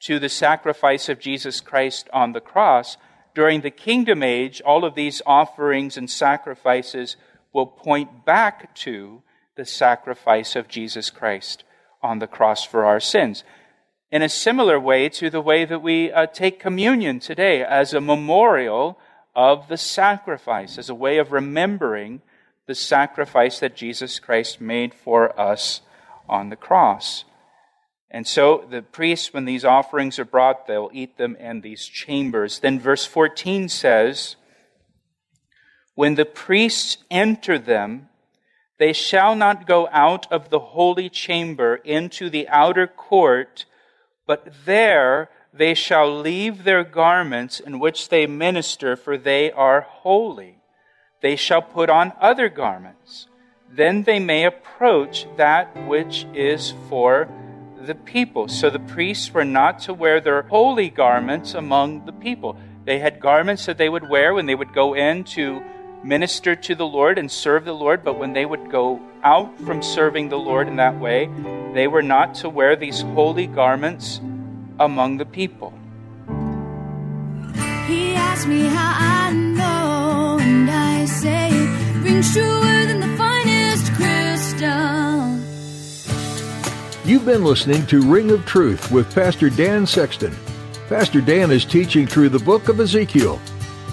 to 0.00 0.18
the 0.18 0.28
sacrifice 0.28 1.08
of 1.08 1.18
Jesus 1.18 1.60
Christ 1.60 2.10
on 2.12 2.32
the 2.32 2.40
cross, 2.40 2.98
during 3.34 3.62
the 3.62 3.70
kingdom 3.70 4.22
age, 4.22 4.60
all 4.60 4.84
of 4.84 4.94
these 4.94 5.22
offerings 5.24 5.96
and 5.96 6.10
sacrifices 6.10 7.16
will 7.54 7.66
point 7.66 8.26
back 8.26 8.74
to 8.74 9.22
the 9.56 9.64
sacrifice 9.64 10.54
of 10.56 10.68
Jesus 10.68 11.08
Christ 11.08 11.64
on 12.02 12.18
the 12.18 12.26
cross 12.26 12.64
for 12.64 12.84
our 12.84 13.00
sins. 13.00 13.44
In 14.10 14.22
a 14.22 14.28
similar 14.28 14.78
way 14.78 15.08
to 15.08 15.30
the 15.30 15.40
way 15.40 15.64
that 15.64 15.82
we 15.82 16.12
uh, 16.12 16.26
take 16.26 16.60
communion 16.60 17.20
today 17.20 17.64
as 17.64 17.94
a 17.94 18.00
memorial 18.00 18.98
of 19.34 19.68
the 19.68 19.78
sacrifice, 19.78 20.76
as 20.76 20.88
a 20.88 20.94
way 20.94 21.18
of 21.18 21.32
remembering 21.32 22.20
the 22.66 22.74
sacrifice 22.74 23.60
that 23.60 23.76
Jesus 23.76 24.18
Christ 24.18 24.60
made 24.60 24.94
for 24.94 25.38
us 25.40 25.80
on 26.28 26.50
the 26.50 26.56
cross. 26.56 27.24
And 28.10 28.26
so 28.26 28.66
the 28.70 28.82
priests, 28.82 29.32
when 29.32 29.46
these 29.46 29.64
offerings 29.64 30.18
are 30.18 30.26
brought, 30.26 30.66
they'll 30.66 30.90
eat 30.92 31.16
them 31.16 31.34
in 31.36 31.62
these 31.62 31.86
chambers. 31.86 32.58
Then 32.58 32.78
verse 32.78 33.06
14 33.06 33.70
says, 33.70 34.36
When 35.94 36.16
the 36.16 36.26
priests 36.26 36.98
enter 37.10 37.58
them, 37.58 38.10
they 38.78 38.92
shall 38.92 39.34
not 39.34 39.66
go 39.66 39.88
out 39.92 40.30
of 40.32 40.50
the 40.50 40.58
holy 40.58 41.08
chamber 41.08 41.76
into 41.76 42.30
the 42.30 42.48
outer 42.48 42.86
court, 42.86 43.66
but 44.26 44.52
there 44.64 45.30
they 45.52 45.74
shall 45.74 46.20
leave 46.20 46.64
their 46.64 46.82
garments 46.82 47.60
in 47.60 47.78
which 47.78 48.08
they 48.08 48.26
minister, 48.26 48.96
for 48.96 49.18
they 49.18 49.52
are 49.52 49.82
holy. 49.82 50.58
They 51.20 51.36
shall 51.36 51.62
put 51.62 51.90
on 51.90 52.12
other 52.20 52.48
garments. 52.48 53.28
Then 53.70 54.02
they 54.02 54.18
may 54.18 54.44
approach 54.44 55.26
that 55.36 55.86
which 55.86 56.26
is 56.34 56.74
for 56.88 57.28
the 57.80 57.94
people. 57.94 58.48
So 58.48 58.70
the 58.70 58.78
priests 58.78 59.32
were 59.32 59.44
not 59.44 59.80
to 59.80 59.94
wear 59.94 60.20
their 60.20 60.42
holy 60.42 60.88
garments 60.88 61.54
among 61.54 62.06
the 62.06 62.12
people. 62.12 62.58
They 62.84 62.98
had 62.98 63.20
garments 63.20 63.66
that 63.66 63.78
they 63.78 63.88
would 63.88 64.08
wear 64.08 64.34
when 64.34 64.46
they 64.46 64.54
would 64.54 64.72
go 64.72 64.94
in 64.94 65.24
to 65.24 65.62
minister 66.04 66.56
to 66.56 66.74
the 66.74 66.86
Lord 66.86 67.18
and 67.18 67.30
serve 67.30 67.64
the 67.64 67.72
Lord, 67.72 68.02
but 68.04 68.18
when 68.18 68.32
they 68.32 68.44
would 68.44 68.70
go 68.70 69.00
out 69.22 69.56
from 69.60 69.82
serving 69.82 70.28
the 70.28 70.38
Lord 70.38 70.66
in 70.68 70.76
that 70.76 70.98
way, 70.98 71.30
they 71.74 71.86
were 71.86 72.02
not 72.02 72.34
to 72.36 72.48
wear 72.48 72.74
these 72.76 73.02
holy 73.02 73.46
garments 73.46 74.20
among 74.80 75.18
the 75.18 75.24
people. 75.24 75.72
He 77.86 78.14
asked 78.14 78.48
me 78.48 78.66
how 78.66 78.94
I 78.96 79.32
know, 79.32 80.38
and 80.40 80.70
I 80.70 81.04
say 81.04 81.50
it 81.50 82.02
rings 82.02 82.32
truer 82.32 82.86
than 82.86 83.00
the 83.00 83.16
finest 83.16 83.92
crystal. 83.94 85.38
You've 87.04 87.24
been 87.24 87.44
listening 87.44 87.86
to 87.86 88.02
Ring 88.02 88.30
of 88.30 88.44
Truth 88.46 88.90
with 88.90 89.12
Pastor 89.14 89.50
Dan 89.50 89.86
Sexton. 89.86 90.34
Pastor 90.88 91.20
Dan 91.20 91.50
is 91.50 91.64
teaching 91.64 92.06
through 92.06 92.28
the 92.28 92.38
book 92.38 92.68
of 92.68 92.80
Ezekiel. 92.80 93.40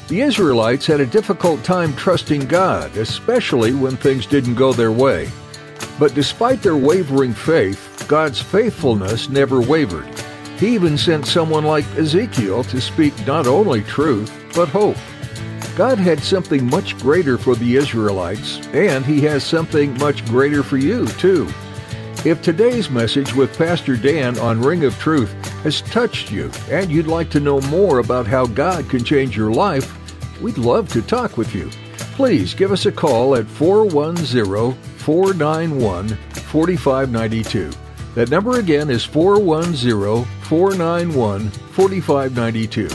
The 0.09 0.21
Israelites 0.21 0.87
had 0.87 1.01
a 1.01 1.05
difficult 1.05 1.63
time 1.63 1.95
trusting 1.95 2.47
God, 2.47 2.97
especially 2.97 3.75
when 3.75 3.95
things 3.95 4.25
didn't 4.25 4.55
go 4.55 4.73
their 4.73 4.91
way. 4.91 5.29
But 5.99 6.15
despite 6.15 6.63
their 6.63 6.75
wavering 6.75 7.31
faith, 7.31 8.05
God's 8.07 8.41
faithfulness 8.41 9.29
never 9.29 9.61
wavered. 9.61 10.07
He 10.57 10.73
even 10.73 10.97
sent 10.97 11.27
someone 11.27 11.63
like 11.63 11.85
Ezekiel 11.95 12.63
to 12.63 12.81
speak 12.81 13.13
not 13.27 13.45
only 13.45 13.83
truth, 13.83 14.33
but 14.55 14.67
hope. 14.69 14.97
God 15.77 15.99
had 15.99 16.21
something 16.21 16.67
much 16.67 16.97
greater 16.97 17.37
for 17.37 17.53
the 17.53 17.75
Israelites, 17.75 18.67
and 18.73 19.05
He 19.05 19.21
has 19.21 19.43
something 19.43 19.95
much 19.99 20.25
greater 20.25 20.63
for 20.63 20.77
you, 20.77 21.05
too. 21.05 21.47
If 22.25 22.41
today's 22.41 22.89
message 22.89 23.35
with 23.35 23.55
Pastor 23.59 23.95
Dan 23.95 24.39
on 24.39 24.59
Ring 24.59 24.85
of 24.85 24.97
Truth 24.97 25.31
has 25.61 25.81
touched 25.83 26.31
you 26.31 26.51
and 26.69 26.91
you'd 26.91 27.07
like 27.07 27.29
to 27.29 27.39
know 27.39 27.61
more 27.61 27.99
about 27.99 28.27
how 28.27 28.45
God 28.47 28.89
can 28.89 29.05
change 29.05 29.37
your 29.37 29.51
life, 29.51 29.98
we'd 30.41 30.57
love 30.57 30.91
to 30.93 31.01
talk 31.01 31.37
with 31.37 31.53
you. 31.53 31.69
Please 32.15 32.53
give 32.53 32.71
us 32.71 32.85
a 32.85 32.91
call 32.91 33.35
at 33.35 33.47
410 33.47 34.73
491 34.97 36.07
4592. 36.07 37.71
That 38.15 38.29
number 38.29 38.59
again 38.59 38.89
is 38.89 39.05
410 39.05 40.25
491 40.43 41.49
4592. 41.49 42.89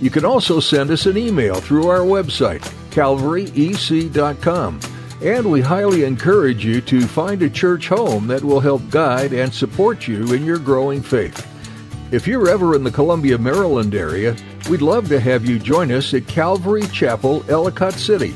You 0.00 0.10
can 0.10 0.24
also 0.24 0.60
send 0.60 0.90
us 0.90 1.06
an 1.06 1.16
email 1.16 1.54
through 1.56 1.88
our 1.88 2.00
website, 2.00 2.60
calvaryec.com. 2.90 4.80
And 5.22 5.50
we 5.50 5.60
highly 5.62 6.04
encourage 6.04 6.64
you 6.64 6.80
to 6.82 7.06
find 7.06 7.42
a 7.42 7.48
church 7.48 7.88
home 7.88 8.26
that 8.26 8.44
will 8.44 8.60
help 8.60 8.90
guide 8.90 9.32
and 9.32 9.52
support 9.52 10.06
you 10.06 10.34
in 10.34 10.44
your 10.44 10.58
growing 10.58 11.02
faith. 11.02 11.46
If 12.12 12.26
you're 12.26 12.48
ever 12.48 12.74
in 12.74 12.84
the 12.84 12.90
Columbia, 12.90 13.38
Maryland 13.38 13.94
area, 13.94 14.36
we'd 14.68 14.82
love 14.82 15.08
to 15.08 15.20
have 15.20 15.44
you 15.44 15.58
join 15.58 15.92
us 15.92 16.12
at 16.14 16.26
Calvary 16.26 16.86
Chapel, 16.88 17.44
Ellicott 17.48 17.94
City. 17.94 18.34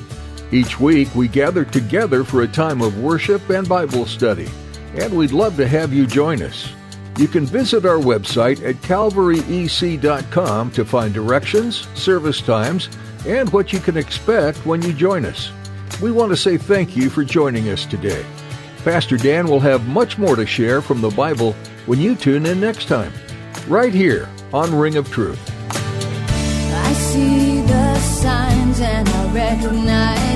Each 0.52 0.78
week, 0.78 1.14
we 1.14 1.28
gather 1.28 1.64
together 1.64 2.24
for 2.24 2.42
a 2.42 2.48
time 2.48 2.82
of 2.82 2.98
worship 2.98 3.48
and 3.50 3.68
Bible 3.68 4.06
study, 4.06 4.48
and 4.94 5.16
we'd 5.16 5.32
love 5.32 5.56
to 5.56 5.66
have 5.66 5.92
you 5.92 6.06
join 6.06 6.42
us. 6.42 6.72
You 7.18 7.28
can 7.28 7.46
visit 7.46 7.84
our 7.84 7.98
website 7.98 8.64
at 8.66 8.76
calvaryec.com 8.76 10.70
to 10.70 10.84
find 10.84 11.14
directions, 11.14 11.88
service 11.94 12.40
times, 12.40 12.88
and 13.26 13.52
what 13.52 13.72
you 13.72 13.80
can 13.80 13.96
expect 13.96 14.64
when 14.64 14.82
you 14.82 14.92
join 14.92 15.24
us. 15.24 15.52
We 16.00 16.12
want 16.12 16.30
to 16.30 16.36
say 16.36 16.56
thank 16.56 16.96
you 16.96 17.10
for 17.10 17.24
joining 17.24 17.68
us 17.68 17.84
today. 17.84 18.24
Pastor 18.84 19.18
Dan 19.18 19.46
will 19.46 19.60
have 19.60 19.86
much 19.86 20.16
more 20.16 20.36
to 20.36 20.46
share 20.46 20.80
from 20.80 21.00
the 21.00 21.10
Bible 21.10 21.52
when 21.86 22.00
you 22.00 22.14
tune 22.14 22.46
in 22.46 22.60
next 22.60 22.86
time, 22.86 23.12
right 23.68 23.92
here 23.92 24.28
on 24.52 24.74
Ring 24.74 24.96
of 24.96 25.10
Truth. 25.10 25.59
Signs 28.20 28.80
and 28.82 29.08
I 29.08 29.32
recognize 29.32 30.29